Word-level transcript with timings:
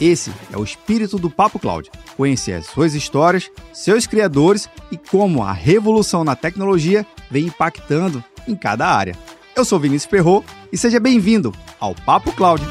Esse 0.00 0.32
é 0.50 0.56
o 0.56 0.64
espírito 0.64 1.18
do 1.18 1.28
Papo 1.28 1.58
Cloud. 1.58 1.90
Conhecer 2.16 2.54
as 2.54 2.64
suas 2.64 2.94
histórias, 2.94 3.50
seus 3.70 4.06
criadores 4.06 4.66
e 4.90 4.96
como 4.96 5.42
a 5.42 5.52
revolução 5.52 6.24
na 6.24 6.34
tecnologia 6.34 7.06
vem 7.30 7.46
impactando 7.46 8.24
em 8.48 8.56
cada 8.56 8.88
área. 8.88 9.14
Eu 9.54 9.62
sou 9.62 9.78
Vinícius 9.78 10.10
Perro 10.10 10.42
e 10.72 10.78
seja 10.78 10.98
bem-vindo 10.98 11.54
ao 11.78 11.94
Papo 11.94 12.32
Cloud. 12.32 12.64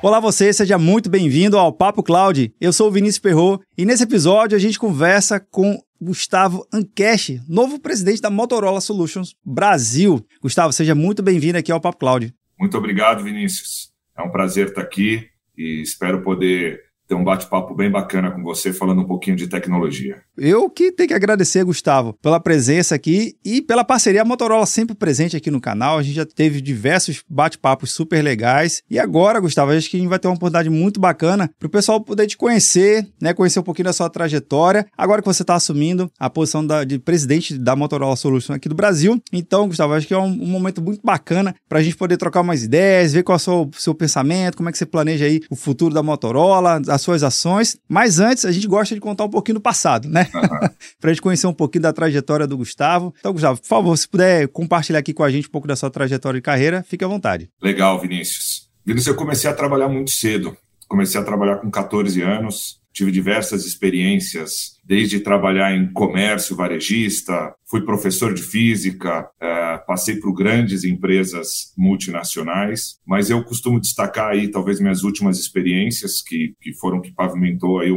Olá 0.00 0.18
você, 0.18 0.52
seja 0.54 0.78
muito 0.78 1.10
bem-vindo 1.10 1.58
ao 1.58 1.70
Papo 1.70 2.02
Cloud. 2.02 2.52
Eu 2.58 2.72
sou 2.72 2.88
o 2.88 2.90
Vinícius 2.90 3.18
Perro 3.18 3.60
e 3.76 3.84
nesse 3.84 4.04
episódio 4.04 4.56
a 4.56 4.58
gente 4.58 4.78
conversa 4.78 5.38
com 5.38 5.78
Gustavo 6.02 6.66
Ankesh, 6.72 7.40
novo 7.48 7.78
presidente 7.78 8.20
da 8.20 8.28
Motorola 8.28 8.80
Solutions 8.80 9.36
Brasil. 9.44 10.26
Gustavo, 10.40 10.72
seja 10.72 10.96
muito 10.96 11.22
bem-vindo 11.22 11.56
aqui 11.56 11.70
ao 11.70 11.80
Papo 11.80 11.98
Cloud. 11.98 12.34
Muito 12.58 12.76
obrigado, 12.76 13.22
Vinícius. 13.22 13.92
É 14.18 14.20
um 14.20 14.30
prazer 14.32 14.70
estar 14.70 14.80
aqui 14.80 15.28
e 15.56 15.80
espero 15.80 16.24
poder 16.24 16.80
ter 17.12 17.14
um 17.14 17.22
bate-papo 17.22 17.74
bem 17.74 17.90
bacana 17.90 18.30
com 18.30 18.42
você, 18.42 18.72
falando 18.72 19.02
um 19.02 19.06
pouquinho 19.06 19.36
de 19.36 19.46
tecnologia. 19.46 20.22
Eu 20.36 20.70
que 20.70 20.90
tenho 20.90 21.08
que 21.08 21.14
agradecer, 21.14 21.62
Gustavo, 21.62 22.14
pela 22.22 22.40
presença 22.40 22.94
aqui 22.94 23.36
e 23.44 23.60
pela 23.60 23.84
parceria. 23.84 24.22
A 24.22 24.24
Motorola 24.24 24.64
sempre 24.64 24.96
presente 24.96 25.36
aqui 25.36 25.50
no 25.50 25.60
canal. 25.60 25.98
A 25.98 26.02
gente 26.02 26.14
já 26.14 26.24
teve 26.24 26.62
diversos 26.62 27.22
bate-papos 27.28 27.92
super 27.92 28.22
legais. 28.22 28.82
E 28.90 28.98
agora, 28.98 29.40
Gustavo, 29.40 29.72
acho 29.72 29.90
que 29.90 29.98
a 29.98 30.00
gente 30.00 30.08
vai 30.08 30.18
ter 30.18 30.26
uma 30.26 30.34
oportunidade 30.34 30.70
muito 30.70 30.98
bacana 30.98 31.50
para 31.58 31.66
o 31.66 31.70
pessoal 31.70 32.00
poder 32.00 32.26
te 32.26 32.36
conhecer, 32.36 33.06
né? 33.20 33.34
Conhecer 33.34 33.60
um 33.60 33.62
pouquinho 33.62 33.84
da 33.84 33.92
sua 33.92 34.08
trajetória. 34.08 34.86
Agora 34.96 35.20
que 35.20 35.28
você 35.28 35.42
está 35.42 35.54
assumindo 35.54 36.10
a 36.18 36.30
posição 36.30 36.66
da, 36.66 36.82
de 36.82 36.98
presidente 36.98 37.58
da 37.58 37.76
Motorola 37.76 38.16
Solutions 38.16 38.56
aqui 38.56 38.70
do 38.70 38.74
Brasil. 38.74 39.20
Então, 39.30 39.66
Gustavo, 39.66 39.92
acho 39.92 40.06
que 40.06 40.14
é 40.14 40.18
um, 40.18 40.24
um 40.24 40.46
momento 40.46 40.80
muito 40.80 41.02
bacana 41.04 41.54
para 41.68 41.80
a 41.80 41.82
gente 41.82 41.96
poder 41.96 42.16
trocar 42.16 42.40
umas 42.40 42.62
ideias, 42.62 43.12
ver 43.12 43.22
qual 43.22 43.36
é 43.36 43.36
o 43.36 43.40
seu, 43.40 43.70
seu 43.74 43.94
pensamento, 43.94 44.56
como 44.56 44.70
é 44.70 44.72
que 44.72 44.78
você 44.78 44.86
planeja 44.86 45.26
aí 45.26 45.42
o 45.50 45.56
futuro 45.56 45.92
da 45.92 46.02
Motorola, 46.02 46.80
a 46.88 47.01
suas 47.02 47.22
ações. 47.22 47.76
Mas 47.88 48.20
antes, 48.20 48.44
a 48.44 48.52
gente 48.52 48.66
gosta 48.66 48.94
de 48.94 49.00
contar 49.00 49.24
um 49.24 49.30
pouquinho 49.30 49.54
do 49.54 49.60
passado, 49.60 50.08
né? 50.08 50.28
Uhum. 50.34 50.68
para 51.00 51.10
a 51.10 51.12
gente 51.12 51.22
conhecer 51.22 51.46
um 51.46 51.52
pouquinho 51.52 51.82
da 51.82 51.92
trajetória 51.92 52.46
do 52.46 52.56
Gustavo. 52.56 53.14
Então, 53.18 53.32
Gustavo, 53.32 53.60
por 53.60 53.66
favor, 53.66 53.96
se 53.96 54.08
puder 54.08 54.48
compartilhar 54.48 54.98
aqui 54.98 55.12
com 55.12 55.22
a 55.22 55.30
gente 55.30 55.48
um 55.48 55.50
pouco 55.50 55.68
da 55.68 55.76
sua 55.76 55.90
trajetória 55.90 56.38
de 56.38 56.42
carreira, 56.42 56.84
fique 56.88 57.04
à 57.04 57.08
vontade. 57.08 57.50
Legal, 57.62 58.00
Vinícius. 58.00 58.68
Vinícius, 58.84 59.08
eu 59.08 59.16
comecei 59.16 59.48
a 59.48 59.54
trabalhar 59.54 59.88
muito 59.88 60.10
cedo. 60.10 60.56
Comecei 60.88 61.20
a 61.20 61.24
trabalhar 61.24 61.56
com 61.56 61.70
14 61.70 62.20
anos, 62.20 62.80
tive 62.92 63.10
diversas 63.10 63.64
experiências, 63.64 64.71
desde 64.92 65.20
trabalhar 65.20 65.74
em 65.74 65.90
comércio 65.90 66.54
varejista, 66.54 67.54
fui 67.64 67.80
professor 67.80 68.34
de 68.34 68.42
física, 68.42 69.26
é, 69.40 69.78
passei 69.86 70.16
por 70.16 70.34
grandes 70.34 70.84
empresas 70.84 71.72
multinacionais, 71.78 72.98
mas 73.06 73.30
eu 73.30 73.42
costumo 73.42 73.80
destacar 73.80 74.32
aí 74.32 74.48
talvez 74.48 74.78
minhas 74.80 75.02
últimas 75.02 75.38
experiências 75.38 76.20
que, 76.20 76.54
que 76.60 76.74
foram 76.74 77.00
que 77.00 77.10
pavimentou 77.10 77.80
aí 77.80 77.88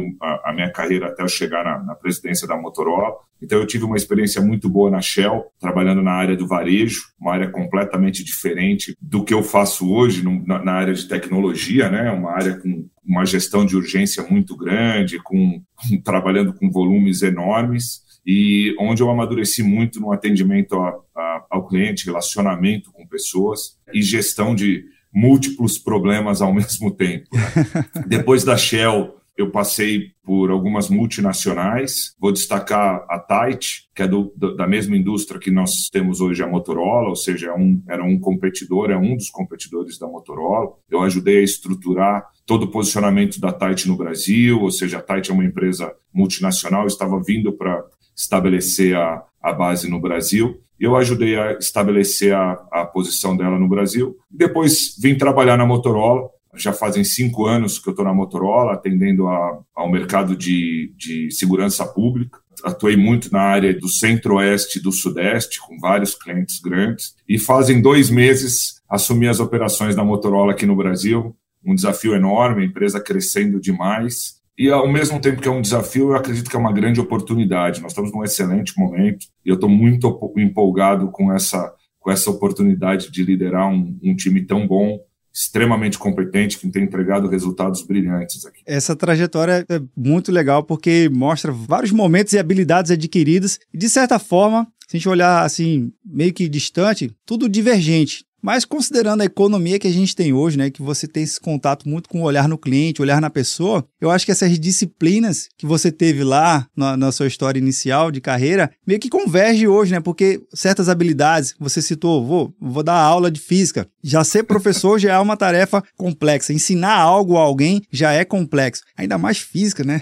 a, 0.42 0.54
minha 0.54 0.72
carreira 0.72 1.08
até 1.08 1.22
eu 1.22 1.28
chegar 1.28 1.62
na, 1.64 1.82
na 1.82 1.94
presidência 1.94 2.48
da 2.48 2.56
Motorola. 2.56 3.12
Então 3.42 3.58
eu 3.58 3.66
tive 3.66 3.84
uma 3.84 3.98
experiência 3.98 4.40
muito 4.40 4.66
boa 4.66 4.90
na 4.90 5.02
Shell, 5.02 5.44
trabalhando 5.60 6.02
na 6.02 6.12
área 6.12 6.34
do 6.34 6.46
varejo, 6.46 7.02
uma 7.20 7.34
área 7.34 7.50
completamente 7.50 8.24
diferente 8.24 8.96
do 8.98 9.22
que 9.22 9.34
eu 9.34 9.42
faço 9.42 9.92
hoje 9.92 10.24
na, 10.46 10.72
área 10.72 10.94
de 10.94 11.06
tecnologia, 11.06 11.90
né? 11.90 12.10
Uma 12.10 12.32
área 12.32 12.58
com 12.58 12.88
uma 13.06 13.24
gestão 13.24 13.64
de 13.64 13.76
urgência 13.76 14.22
muito 14.24 14.56
grande, 14.56 15.22
com 15.22 15.62
trabalhando 16.04 16.52
com 16.52 16.70
volumes 16.70 17.22
enormes 17.22 18.04
e 18.26 18.74
onde 18.80 19.02
eu 19.02 19.10
amadureci 19.10 19.62
muito 19.62 20.00
no 20.00 20.12
atendimento 20.12 20.74
a, 20.76 20.98
a, 21.14 21.46
ao 21.50 21.66
cliente, 21.66 22.06
relacionamento 22.06 22.90
com 22.90 23.06
pessoas 23.06 23.78
e 23.94 24.02
gestão 24.02 24.54
de 24.54 24.84
múltiplos 25.14 25.78
problemas 25.78 26.42
ao 26.42 26.52
mesmo 26.54 26.90
tempo. 26.90 27.28
Né? 27.32 28.04
Depois 28.06 28.42
da 28.42 28.56
Shell, 28.56 29.14
eu 29.36 29.50
passei 29.50 30.12
por 30.24 30.50
algumas 30.50 30.88
multinacionais. 30.88 32.14
Vou 32.18 32.32
destacar 32.32 33.04
a 33.08 33.18
Tite, 33.18 33.88
que 33.94 34.02
é 34.02 34.08
do, 34.08 34.32
da 34.56 34.66
mesma 34.66 34.96
indústria 34.96 35.38
que 35.38 35.50
nós 35.50 35.88
temos 35.90 36.20
hoje 36.20 36.42
a 36.42 36.46
Motorola, 36.46 37.08
ou 37.08 37.16
seja, 37.16 37.48
é 37.48 37.54
um, 37.54 37.82
era 37.88 38.02
um 38.02 38.18
competidor, 38.18 38.90
é 38.90 38.96
um 38.96 39.16
dos 39.16 39.30
competidores 39.30 39.98
da 39.98 40.06
Motorola. 40.06 40.72
Eu 40.90 41.02
ajudei 41.02 41.38
a 41.38 41.44
estruturar 41.44 42.26
todo 42.46 42.64
o 42.64 42.70
posicionamento 42.70 43.38
da 43.38 43.52
Tite 43.52 43.88
no 43.88 43.96
Brasil, 43.96 44.60
ou 44.60 44.70
seja, 44.70 44.98
a 44.98 45.02
Tite 45.02 45.30
é 45.30 45.34
uma 45.34 45.44
empresa 45.44 45.92
multinacional, 46.12 46.86
estava 46.86 47.20
vindo 47.22 47.52
para 47.52 47.84
estabelecer 48.16 48.96
a, 48.96 49.22
a 49.42 49.52
base 49.52 49.90
no 49.90 50.00
Brasil. 50.00 50.60
Eu 50.78 50.96
ajudei 50.96 51.38
a 51.38 51.52
estabelecer 51.52 52.34
a, 52.34 52.52
a 52.70 52.86
posição 52.86 53.36
dela 53.36 53.58
no 53.58 53.68
Brasil. 53.68 54.16
Depois 54.30 54.96
vim 55.00 55.16
trabalhar 55.16 55.56
na 55.56 55.66
Motorola. 55.66 56.28
Já 56.56 56.72
fazem 56.72 57.04
cinco 57.04 57.46
anos 57.46 57.78
que 57.78 57.88
eu 57.88 57.92
estou 57.92 58.04
na 58.04 58.14
Motorola, 58.14 58.74
atendendo 58.74 59.28
a, 59.28 59.58
ao 59.74 59.90
mercado 59.90 60.36
de, 60.36 60.92
de 60.96 61.30
segurança 61.30 61.84
pública. 61.86 62.38
Atuei 62.64 62.96
muito 62.96 63.30
na 63.30 63.42
área 63.42 63.78
do 63.78 63.88
centro-oeste 63.88 64.78
e 64.78 64.82
do 64.82 64.90
sudeste, 64.90 65.60
com 65.60 65.78
vários 65.78 66.14
clientes 66.14 66.58
grandes. 66.60 67.14
E 67.28 67.38
fazem 67.38 67.80
dois 67.80 68.10
meses 68.10 68.76
assumi 68.88 69.26
as 69.28 69.40
operações 69.40 69.94
da 69.94 70.04
Motorola 70.04 70.52
aqui 70.52 70.64
no 70.64 70.76
Brasil. 70.76 71.36
Um 71.64 71.74
desafio 71.74 72.14
enorme, 72.14 72.62
a 72.62 72.66
empresa 72.66 73.00
crescendo 73.00 73.60
demais 73.60 74.36
e 74.58 74.70
ao 74.70 74.90
mesmo 74.90 75.20
tempo 75.20 75.42
que 75.42 75.48
é 75.48 75.50
um 75.50 75.60
desafio, 75.60 76.10
eu 76.10 76.16
acredito 76.16 76.48
que 76.48 76.56
é 76.56 76.58
uma 76.58 76.72
grande 76.72 76.98
oportunidade. 76.98 77.82
Nós 77.82 77.92
estamos 77.92 78.10
num 78.10 78.24
excelente 78.24 78.78
momento 78.78 79.26
e 79.44 79.50
eu 79.50 79.56
estou 79.56 79.68
muito 79.68 80.32
empolgado 80.36 81.10
com 81.10 81.30
essa, 81.30 81.74
com 82.00 82.10
essa 82.10 82.30
oportunidade 82.30 83.10
de 83.10 83.22
liderar 83.22 83.68
um, 83.68 83.98
um 84.02 84.16
time 84.16 84.42
tão 84.46 84.66
bom 84.66 84.98
extremamente 85.36 85.98
competente, 85.98 86.56
que 86.58 86.66
tem 86.70 86.84
entregado 86.84 87.28
resultados 87.28 87.82
brilhantes 87.82 88.46
aqui. 88.46 88.62
Essa 88.64 88.96
trajetória 88.96 89.66
é 89.68 89.80
muito 89.94 90.32
legal 90.32 90.64
porque 90.64 91.10
mostra 91.12 91.52
vários 91.52 91.92
momentos 91.92 92.32
e 92.32 92.38
habilidades 92.38 92.90
adquiridas 92.90 93.60
e, 93.72 93.76
de 93.76 93.88
certa 93.90 94.18
forma, 94.18 94.66
se 94.88 94.96
a 94.96 94.98
gente 94.98 95.08
olhar 95.10 95.44
assim, 95.44 95.92
meio 96.02 96.32
que 96.32 96.48
distante, 96.48 97.14
tudo 97.26 97.50
divergente. 97.50 98.24
Mas 98.46 98.64
considerando 98.64 99.22
a 99.22 99.24
economia 99.24 99.76
que 99.76 99.88
a 99.88 99.92
gente 99.92 100.14
tem 100.14 100.32
hoje, 100.32 100.56
né, 100.56 100.70
que 100.70 100.80
você 100.80 101.08
tem 101.08 101.24
esse 101.24 101.40
contato 101.40 101.88
muito 101.88 102.08
com 102.08 102.20
o 102.20 102.22
olhar 102.22 102.48
no 102.48 102.56
cliente, 102.56 103.02
olhar 103.02 103.20
na 103.20 103.28
pessoa, 103.28 103.84
eu 104.00 104.08
acho 104.08 104.24
que 104.24 104.30
essas 104.30 104.56
disciplinas 104.56 105.48
que 105.58 105.66
você 105.66 105.90
teve 105.90 106.22
lá 106.22 106.64
na, 106.76 106.96
na 106.96 107.10
sua 107.10 107.26
história 107.26 107.58
inicial 107.58 108.08
de 108.08 108.20
carreira 108.20 108.70
meio 108.86 109.00
que 109.00 109.10
converge 109.10 109.66
hoje, 109.66 109.90
né? 109.90 109.98
Porque 109.98 110.40
certas 110.54 110.88
habilidades, 110.88 111.56
você 111.58 111.82
citou, 111.82 112.24
vou, 112.24 112.54
vou 112.60 112.84
dar 112.84 112.94
aula 112.94 113.32
de 113.32 113.40
física. 113.40 113.88
Já 114.00 114.22
ser 114.22 114.44
professor 114.44 114.96
já 115.00 115.14
é 115.14 115.18
uma 115.18 115.36
tarefa 115.36 115.82
complexa. 115.96 116.52
Ensinar 116.52 116.94
algo 116.94 117.36
a 117.38 117.40
alguém 117.40 117.82
já 117.90 118.12
é 118.12 118.24
complexo. 118.24 118.84
Ainda 118.96 119.18
mais 119.18 119.38
física, 119.38 119.82
né? 119.82 120.00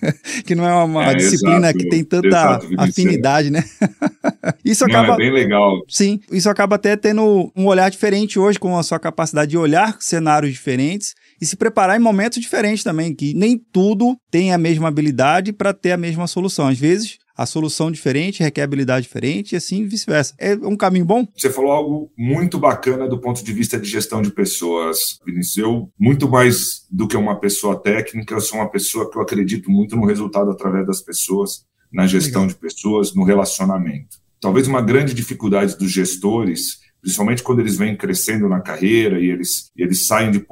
que 0.44 0.54
não 0.54 0.68
é 0.68 0.84
uma, 0.84 1.12
é, 1.12 1.14
disciplina 1.14 1.70
exato, 1.70 1.78
que 1.78 1.88
tem 1.88 2.04
tanta 2.04 2.28
exato, 2.28 2.66
afinidade, 2.76 3.48
né? 3.48 3.64
isso 4.62 4.84
acaba. 4.84 5.06
Não, 5.08 5.14
é 5.14 5.16
bem 5.16 5.32
legal. 5.32 5.80
Sim, 5.88 6.20
isso 6.30 6.50
acaba 6.50 6.76
até 6.76 6.94
tendo 6.94 7.50
um 7.56 7.64
olhar 7.64 7.85
diferente 7.88 8.38
hoje, 8.38 8.58
com 8.58 8.76
a 8.76 8.82
sua 8.82 8.98
capacidade 8.98 9.50
de 9.50 9.58
olhar 9.58 9.96
cenários 10.00 10.52
diferentes 10.52 11.14
e 11.40 11.46
se 11.46 11.56
preparar 11.56 11.96
em 11.98 12.02
momentos 12.02 12.40
diferentes 12.40 12.82
também, 12.82 13.14
que 13.14 13.34
nem 13.34 13.58
tudo 13.58 14.16
tem 14.30 14.52
a 14.52 14.58
mesma 14.58 14.88
habilidade 14.88 15.52
para 15.52 15.72
ter 15.72 15.92
a 15.92 15.96
mesma 15.96 16.26
solução. 16.26 16.68
Às 16.68 16.78
vezes, 16.78 17.18
a 17.36 17.44
solução 17.44 17.90
diferente 17.90 18.42
requer 18.42 18.62
habilidade 18.62 19.06
diferente 19.06 19.52
e 19.52 19.56
assim 19.56 19.86
vice-versa. 19.86 20.34
É 20.38 20.54
um 20.54 20.76
caminho 20.76 21.04
bom? 21.04 21.26
Você 21.36 21.50
falou 21.50 21.70
algo 21.70 22.12
muito 22.16 22.58
bacana 22.58 23.06
do 23.06 23.20
ponto 23.20 23.44
de 23.44 23.52
vista 23.52 23.78
de 23.78 23.88
gestão 23.88 24.22
de 24.22 24.30
pessoas, 24.30 25.20
Vinícius. 25.24 25.58
Eu, 25.58 25.90
muito 25.98 26.28
mais 26.28 26.86
do 26.90 27.06
que 27.06 27.16
uma 27.16 27.38
pessoa 27.38 27.76
técnica, 27.78 28.34
eu 28.34 28.40
sou 28.40 28.58
uma 28.58 28.70
pessoa 28.70 29.10
que 29.10 29.18
eu 29.18 29.22
acredito 29.22 29.70
muito 29.70 29.96
no 29.96 30.06
resultado 30.06 30.50
através 30.50 30.86
das 30.86 31.02
pessoas, 31.02 31.66
na 31.92 32.06
gestão 32.06 32.42
Legal. 32.42 32.54
de 32.54 32.60
pessoas, 32.60 33.14
no 33.14 33.22
relacionamento. 33.22 34.16
Talvez 34.40 34.66
uma 34.66 34.80
grande 34.80 35.12
dificuldade 35.12 35.76
dos 35.76 35.90
gestores 35.92 36.78
principalmente 37.06 37.44
quando 37.44 37.60
eles 37.60 37.76
vêm 37.76 37.96
crescendo 37.96 38.48
na 38.48 38.58
carreira 38.58 39.20
e 39.20 39.30
eles, 39.30 39.70
eles 39.76 40.08
saem 40.08 40.32
de 40.32 40.44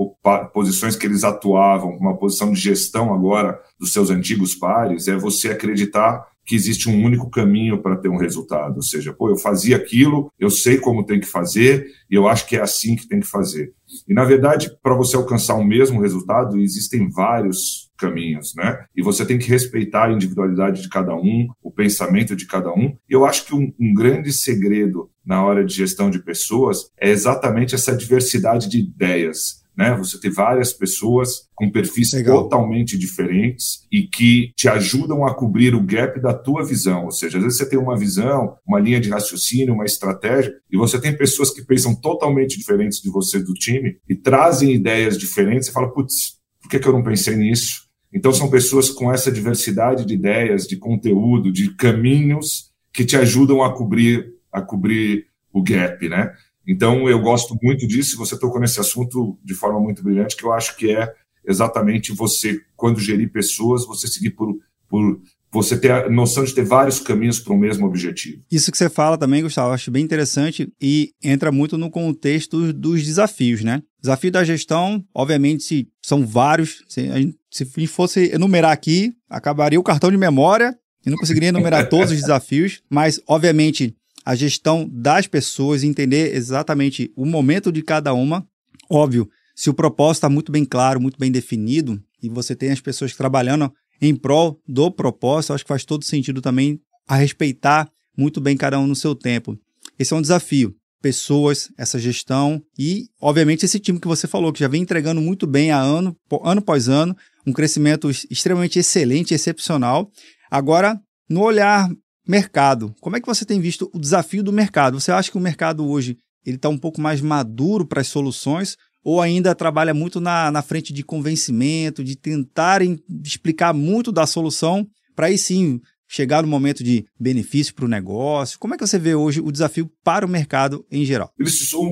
posições 0.53 0.95
que 0.95 1.05
eles 1.05 1.25
atuavam, 1.25 1.97
uma 1.97 2.17
posição 2.17 2.53
de 2.53 2.61
gestão 2.61 3.13
agora 3.13 3.61
dos 3.77 3.93
seus 3.93 4.09
antigos 4.09 4.55
pares, 4.55 5.09
é 5.09 5.17
você 5.17 5.49
acreditar 5.49 6.25
que 6.47 6.55
existe 6.55 6.89
um 6.89 7.05
único 7.05 7.29
caminho 7.29 7.83
para 7.83 7.97
ter 7.97 8.09
um 8.09 8.19
resultado. 8.19 8.77
Ou 8.77 8.83
seja, 8.83 9.13
pô, 9.13 9.29
eu 9.31 9.37
fazia 9.37 9.75
aquilo, 9.75 10.31
eu 10.39 10.49
sei 10.49 10.79
como 10.79 11.05
tem 11.05 11.19
que 11.19 11.27
fazer 11.27 11.89
e 12.09 12.15
eu 12.15 12.29
acho 12.29 12.47
que 12.47 12.55
é 12.55 12.61
assim 12.61 12.95
que 12.95 13.09
tem 13.09 13.19
que 13.19 13.27
fazer. 13.27 13.73
E, 14.07 14.15
na 14.15 14.23
verdade, 14.23 14.71
para 14.81 14.95
você 14.95 15.17
alcançar 15.17 15.55
o 15.57 15.65
mesmo 15.65 16.01
resultado, 16.01 16.61
existem 16.61 17.11
vários 17.11 17.84
caminhos, 17.99 18.55
né? 18.57 18.85
E 18.95 19.03
você 19.03 19.25
tem 19.25 19.39
que 19.39 19.49
respeitar 19.49 20.07
a 20.07 20.13
individualidade 20.13 20.83
de 20.83 20.89
cada 20.89 21.15
um, 21.15 21.49
o 21.63 21.71
pensamento 21.71 22.35
de 22.37 22.47
cada 22.47 22.73
um. 22.73 22.97
E 23.09 23.13
eu 23.13 23.25
acho 23.25 23.47
que 23.47 23.55
um, 23.55 23.73
um 23.79 23.95
grande 23.95 24.33
segredo 24.33 25.11
na 25.25 25.45
hora 25.45 25.65
de 25.65 25.75
gestão 25.75 26.11
de 26.11 26.19
pessoas 26.19 26.91
é 27.01 27.11
exatamente 27.11 27.75
essa 27.75 27.97
diversidade 27.97 28.69
de 28.69 28.79
ideias 28.79 29.65
né? 29.77 29.97
Você 29.97 30.19
tem 30.21 30.31
várias 30.31 30.73
pessoas 30.73 31.49
com 31.55 31.71
perfis 31.71 32.13
Legal. 32.13 32.45
totalmente 32.45 32.97
diferentes 32.97 33.87
e 33.91 34.03
que 34.03 34.53
te 34.57 34.69
ajudam 34.69 35.27
a 35.27 35.35
cobrir 35.35 35.75
o 35.75 35.83
gap 35.83 36.21
da 36.21 36.33
tua 36.33 36.65
visão. 36.65 37.05
Ou 37.05 37.11
seja, 37.11 37.39
às 37.39 37.45
vezes 37.45 37.59
você 37.59 37.69
tem 37.69 37.79
uma 37.79 37.99
visão, 37.99 38.57
uma 38.67 38.79
linha 38.79 39.01
de 39.01 39.11
raciocínio, 39.11 39.75
uma 39.75 39.85
estratégia, 39.85 40.53
e 40.71 40.77
você 40.77 41.01
tem 41.01 41.17
pessoas 41.17 41.51
que 41.51 41.65
pensam 41.65 41.95
totalmente 41.95 42.57
diferentes 42.57 43.01
de 43.01 43.11
você 43.11 43.41
do 43.41 43.53
time 43.55 43.97
e 44.09 44.15
trazem 44.15 44.73
ideias 44.73 45.19
diferentes. 45.19 45.67
Você 45.67 45.73
fala, 45.73 45.93
putz, 45.93 46.39
por 46.63 46.69
que, 46.69 46.79
que 46.79 46.89
eu 46.89 46.93
não 46.93 47.03
pensei 47.03 47.37
nisso? 47.37 47.84
Então 48.15 48.33
são 48.33 48.49
pessoas 48.49 48.89
com 48.89 49.13
essa 49.13 49.31
diversidade 49.31 50.07
de 50.07 50.15
ideias, 50.15 50.67
de 50.67 50.77
conteúdo, 50.77 51.53
de 51.53 51.75
caminhos 51.75 52.71
que 52.93 53.05
te 53.05 53.17
ajudam 53.17 53.63
a 53.63 53.75
cobrir 53.75 54.33
a 54.55 54.63
cobrir 54.63 55.27
o 55.53 55.61
gap, 55.61 56.09
né? 56.09 56.33
Então, 56.67 57.09
eu 57.09 57.21
gosto 57.21 57.59
muito 57.61 57.87
disso. 57.87 58.17
Você 58.17 58.39
tocou 58.39 58.61
nesse 58.61 58.79
assunto 58.81 59.37
de 59.45 59.53
forma 59.53 59.81
muito 59.81 60.03
brilhante, 60.03 60.37
que 60.37 60.45
eu 60.45 60.53
acho 60.53 60.77
que 60.77 60.95
é 60.95 61.13
exatamente 61.45 62.13
você, 62.13 62.61
quando 62.77 63.01
gerir 63.01 63.31
pessoas, 63.31 63.85
você 63.85 64.07
seguir 64.07 64.31
por, 64.31 64.57
por 64.89 65.21
você 65.55 65.79
ter 65.79 65.93
a 65.93 66.11
noção 66.11 66.45
de 66.45 66.53
ter 66.53 66.65
vários 66.65 66.99
caminhos 66.99 67.39
para 67.39 67.53
o 67.53 67.59
mesmo 67.59 67.87
objetivo. 67.87 68.43
Isso 68.51 68.73
que 68.73 68.77
você 68.77 68.89
fala 68.89 69.17
também, 69.17 69.43
Gustavo, 69.43 69.73
acho 69.73 69.91
bem 69.91 70.03
interessante 70.03 70.69
e 70.81 71.13
entra 71.23 71.53
muito 71.53 71.79
no 71.79 71.89
contexto 71.91 72.73
dos 72.73 73.05
desafios, 73.05 73.63
né? 73.63 73.81
Desafio 74.01 74.33
da 74.33 74.43
gestão, 74.43 75.05
obviamente, 75.15 75.89
são 76.03 76.27
vários. 76.27 76.83
Se 76.89 77.09
a 77.09 77.21
gente, 77.21 77.37
se 77.51 77.87
fosse 77.87 78.33
enumerar 78.35 78.73
aqui, 78.73 79.15
acabaria 79.31 79.79
o 79.79 79.85
cartão 79.85 80.11
de 80.11 80.17
memória 80.17 80.77
e 81.07 81.11
não 81.11 81.17
conseguiria 81.17 81.51
enumerar 81.51 81.87
todos 81.89 82.11
os 82.11 82.21
desafios, 82.21 82.83
mas, 82.91 83.21
obviamente, 83.27 83.95
a 84.25 84.35
gestão 84.35 84.89
das 84.91 85.27
pessoas, 85.27 85.85
entender 85.85 86.35
exatamente 86.35 87.13
o 87.15 87.25
momento 87.25 87.71
de 87.71 87.83
cada 87.83 88.13
uma. 88.13 88.45
Óbvio, 88.91 89.29
se 89.55 89.71
o 89.71 89.75
propósito 89.75 90.15
está 90.17 90.29
muito 90.29 90.51
bem 90.51 90.65
claro, 90.65 91.01
muito 91.01 91.19
bem 91.19 91.31
definido, 91.31 92.03
e 92.21 92.29
você 92.29 92.57
tem 92.57 92.71
as 92.71 92.81
pessoas 92.81 93.15
trabalhando 93.15 93.73
em 94.01 94.15
prol 94.15 94.61
do 94.67 94.91
propósito, 94.91 95.53
acho 95.53 95.65
que 95.65 95.69
faz 95.69 95.85
todo 95.85 96.05
sentido 96.05 96.41
também 96.41 96.81
a 97.07 97.17
respeitar 97.17 97.89
muito 98.17 98.41
bem 98.41 98.57
cada 98.57 98.79
um 98.79 98.87
no 98.87 98.95
seu 98.95 99.15
tempo. 99.15 99.59
Esse 99.99 100.13
é 100.13 100.17
um 100.17 100.23
desafio. 100.23 100.75
Pessoas, 101.03 101.71
essa 101.77 101.99
gestão 101.99 102.63
e, 102.79 103.09
obviamente, 103.21 103.65
esse 103.65 103.79
time 103.79 104.01
que 104.01 104.09
você 104.09 104.27
falou, 104.27 104.53
que 104.53 104.61
já 104.61 104.69
vem 104.69 104.83
entregando 104.83 105.21
muito 105.21 105.47
bem 105.47 105.71
a 105.71 105.79
ano, 105.79 106.17
ano 106.43 106.61
após 106.61 106.89
ano, 106.89 107.15
um 107.47 107.53
crescimento 107.53 108.11
extremamente 108.31 108.79
excelente, 108.79 109.35
excepcional. 109.35 110.11
Agora, 110.51 110.99
no 111.29 111.43
olhar 111.43 111.91
Mercado. 112.27 112.95
Como 113.01 113.17
é 113.17 113.21
que 113.21 113.27
você 113.27 113.45
tem 113.45 113.61
visto 113.61 113.91
o 113.93 113.99
desafio 113.99 114.43
do 114.43 114.53
mercado? 114.53 114.99
Você 114.99 115.13
acha 115.13 115.31
que 115.31 115.37
o 115.37 115.41
mercado 115.41 115.87
hoje 115.87 116.17
ele 116.45 116.57
está 116.57 116.71
um 116.71 116.79
pouco 116.79 117.01
mais 117.01 117.21
maduro 117.21 117.87
para 117.87 118.01
as 118.01 118.09
soluções 118.09 118.77
ou 119.05 119.21
ainda 119.21 119.55
trabalha 119.55 119.93
muito 119.93 120.21
na, 120.21 120.51
na 120.51 120.63
frente 120.63 120.93
de 120.93 121.05
convencimento, 121.05 122.03
de 122.03 122.17
tentarem 122.17 122.99
explicar 123.23 123.75
muito 123.75 124.11
da 124.11 124.27
solução 124.27 124.87
para 125.15 125.27
aí 125.27 125.39
sim 125.39 125.81
chegar 126.09 126.43
no 126.43 126.49
momento 126.49 126.85
de 126.85 127.05
benefício 127.19 127.75
para 127.75 127.85
o 127.85 127.89
negócio? 127.89 128.59
Como 128.59 128.75
é 128.75 128.77
que 128.77 128.87
você 128.87 128.99
vê 128.99 129.15
hoje 129.15 129.41
o 129.41 129.51
desafio 129.51 129.91
para 130.03 130.25
o 130.25 130.29
mercado 130.29 130.85
em 130.91 131.05
geral? 131.05 131.33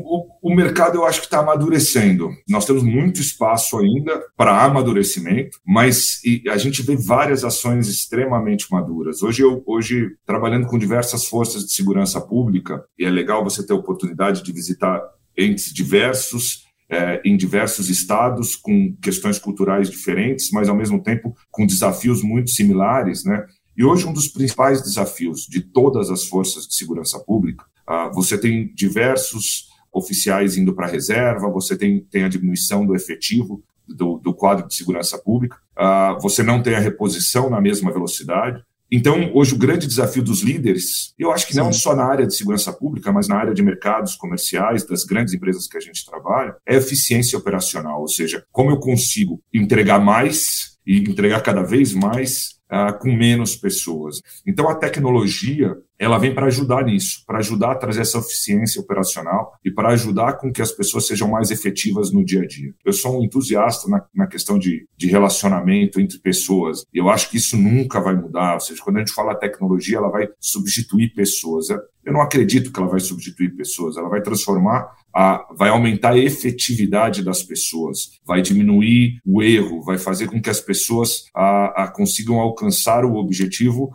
O, 0.05 0.50
o 0.50 0.55
mercado 0.55 0.97
eu 0.97 1.05
acho 1.05 1.20
que 1.20 1.26
está 1.26 1.41
amadurecendo. 1.41 2.31
Nós 2.49 2.64
temos 2.64 2.82
muito 2.82 3.20
espaço 3.20 3.79
ainda 3.79 4.23
para 4.37 4.64
amadurecimento, 4.64 5.59
mas 5.67 6.20
a 6.49 6.56
gente 6.56 6.82
vê 6.82 6.97
várias 6.97 7.44
ações 7.44 7.88
extremamente 7.88 8.67
maduras. 8.70 9.23
Hoje, 9.23 9.43
eu, 9.43 9.62
hoje, 9.67 10.11
trabalhando 10.25 10.67
com 10.67 10.79
diversas 10.79 11.26
forças 11.26 11.64
de 11.64 11.73
segurança 11.73 12.20
pública, 12.20 12.85
e 12.99 13.05
é 13.05 13.11
legal 13.11 13.43
você 13.43 13.64
ter 13.67 13.73
a 13.73 13.76
oportunidade 13.76 14.43
de 14.43 14.53
visitar 14.53 15.00
entes 15.37 15.73
diversos, 15.73 16.62
é, 16.92 17.22
em 17.24 17.38
diversos 17.38 17.88
estados, 17.88 18.54
com 18.54 18.94
questões 19.00 19.38
culturais 19.38 19.88
diferentes, 19.88 20.50
mas 20.50 20.68
ao 20.68 20.76
mesmo 20.76 21.02
tempo 21.02 21.34
com 21.50 21.64
desafios 21.66 22.22
muito 22.22 22.50
similares, 22.50 23.24
né? 23.24 23.46
E 23.74 23.82
hoje, 23.82 24.06
um 24.06 24.12
dos 24.12 24.28
principais 24.28 24.82
desafios 24.82 25.46
de 25.46 25.62
todas 25.62 26.10
as 26.10 26.26
forças 26.26 26.66
de 26.66 26.74
segurança 26.74 27.18
pública, 27.18 27.64
uh, 27.88 28.12
você 28.12 28.36
tem 28.36 28.70
diversos 28.74 29.70
oficiais 29.90 30.58
indo 30.58 30.74
para 30.74 30.86
a 30.86 30.90
reserva, 30.90 31.48
você 31.48 31.74
tem, 31.74 32.00
tem 32.10 32.24
a 32.24 32.28
diminuição 32.28 32.84
do 32.84 32.94
efetivo 32.94 33.64
do, 33.88 34.18
do 34.18 34.34
quadro 34.34 34.68
de 34.68 34.74
segurança 34.74 35.16
pública, 35.16 35.56
uh, 35.78 36.20
você 36.20 36.42
não 36.42 36.62
tem 36.62 36.74
a 36.74 36.80
reposição 36.80 37.48
na 37.48 37.60
mesma 37.60 37.90
velocidade. 37.90 38.62
Então, 38.94 39.30
hoje, 39.32 39.54
o 39.54 39.58
grande 39.58 39.86
desafio 39.86 40.22
dos 40.22 40.42
líderes, 40.42 41.14
eu 41.18 41.32
acho 41.32 41.46
que 41.46 41.56
não 41.56 41.72
Sim. 41.72 41.78
só 41.78 41.96
na 41.96 42.04
área 42.04 42.26
de 42.26 42.36
segurança 42.36 42.70
pública, 42.70 43.10
mas 43.10 43.26
na 43.26 43.36
área 43.36 43.54
de 43.54 43.62
mercados 43.62 44.14
comerciais, 44.14 44.84
das 44.84 45.02
grandes 45.02 45.32
empresas 45.32 45.66
que 45.66 45.78
a 45.78 45.80
gente 45.80 46.04
trabalha, 46.04 46.54
é 46.68 46.76
eficiência 46.76 47.38
operacional, 47.38 48.02
ou 48.02 48.08
seja, 48.08 48.44
como 48.52 48.70
eu 48.70 48.78
consigo 48.78 49.40
entregar 49.50 49.98
mais 49.98 50.76
e 50.86 50.98
entregar 50.98 51.40
cada 51.40 51.62
vez 51.62 51.94
mais 51.94 52.58
uh, 52.70 52.98
com 52.98 53.10
menos 53.10 53.56
pessoas. 53.56 54.20
Então, 54.46 54.68
a 54.68 54.74
tecnologia 54.74 55.74
ela 56.02 56.19
vem 56.19 56.34
para 56.34 56.46
ajudar 56.46 56.84
nisso, 56.84 57.22
para 57.25 57.38
ajudar 57.38 57.70
a 57.70 57.75
trazer 57.76 58.00
essa 58.00 58.19
eficiência 58.19 58.81
operacional 58.81 59.52
e 59.64 59.70
para 59.70 59.90
ajudar 59.90 60.32
com 60.32 60.52
que 60.52 60.60
as 60.60 60.72
pessoas 60.72 61.06
sejam 61.06 61.28
mais 61.28 61.52
efetivas 61.52 62.10
no 62.10 62.25
dia 62.25 62.43
a 62.43 62.46
dia. 62.46 62.75
Eu 62.84 62.93
sou 62.93 63.20
um 63.20 63.22
entusiasta 63.22 63.88
na, 63.88 64.04
na 64.12 64.26
questão 64.26 64.58
de, 64.58 64.84
de 64.96 65.06
relacionamento 65.06 66.00
entre 66.00 66.19
pessoas 66.19 66.84
e 66.93 66.99
eu 66.99 67.08
acho 67.08 67.31
que 67.31 67.37
isso 67.37 67.56
nunca 67.56 68.00
vai 68.00 68.16
mudar. 68.16 68.54
Ou 68.54 68.60
seja, 68.60 68.82
quando 68.82 68.96
a 68.96 68.99
gente 68.99 69.14
fala 69.14 69.32
tecnologia, 69.37 69.99
ela 69.99 70.10
vai 70.10 70.28
substituir 70.40 71.14
pessoas. 71.14 71.69
Eu 72.04 72.12
não 72.12 72.20
acredito 72.20 72.72
que 72.72 72.78
ela 72.78 72.88
vai 72.88 73.00
substituir 73.00 73.50
pessoas, 73.50 73.96
ela 73.96 74.08
vai 74.08 74.20
transformar 74.20 74.90
a, 75.14 75.46
vai 75.54 75.69
aumentar 75.69 76.12
a 76.12 76.19
efetividade 76.19 77.22
das 77.22 77.43
pessoas, 77.43 78.19
vai 78.25 78.40
diminuir 78.40 79.20
o 79.25 79.43
erro, 79.43 79.82
vai 79.82 79.99
fazer 79.99 80.28
com 80.28 80.40
que 80.40 80.50
as 80.50 80.60
pessoas 80.60 81.26
a, 81.34 81.84
a 81.84 81.88
consigam 81.88 82.40
alcançar 82.40 83.04
o 83.04 83.16
objetivo 83.16 83.94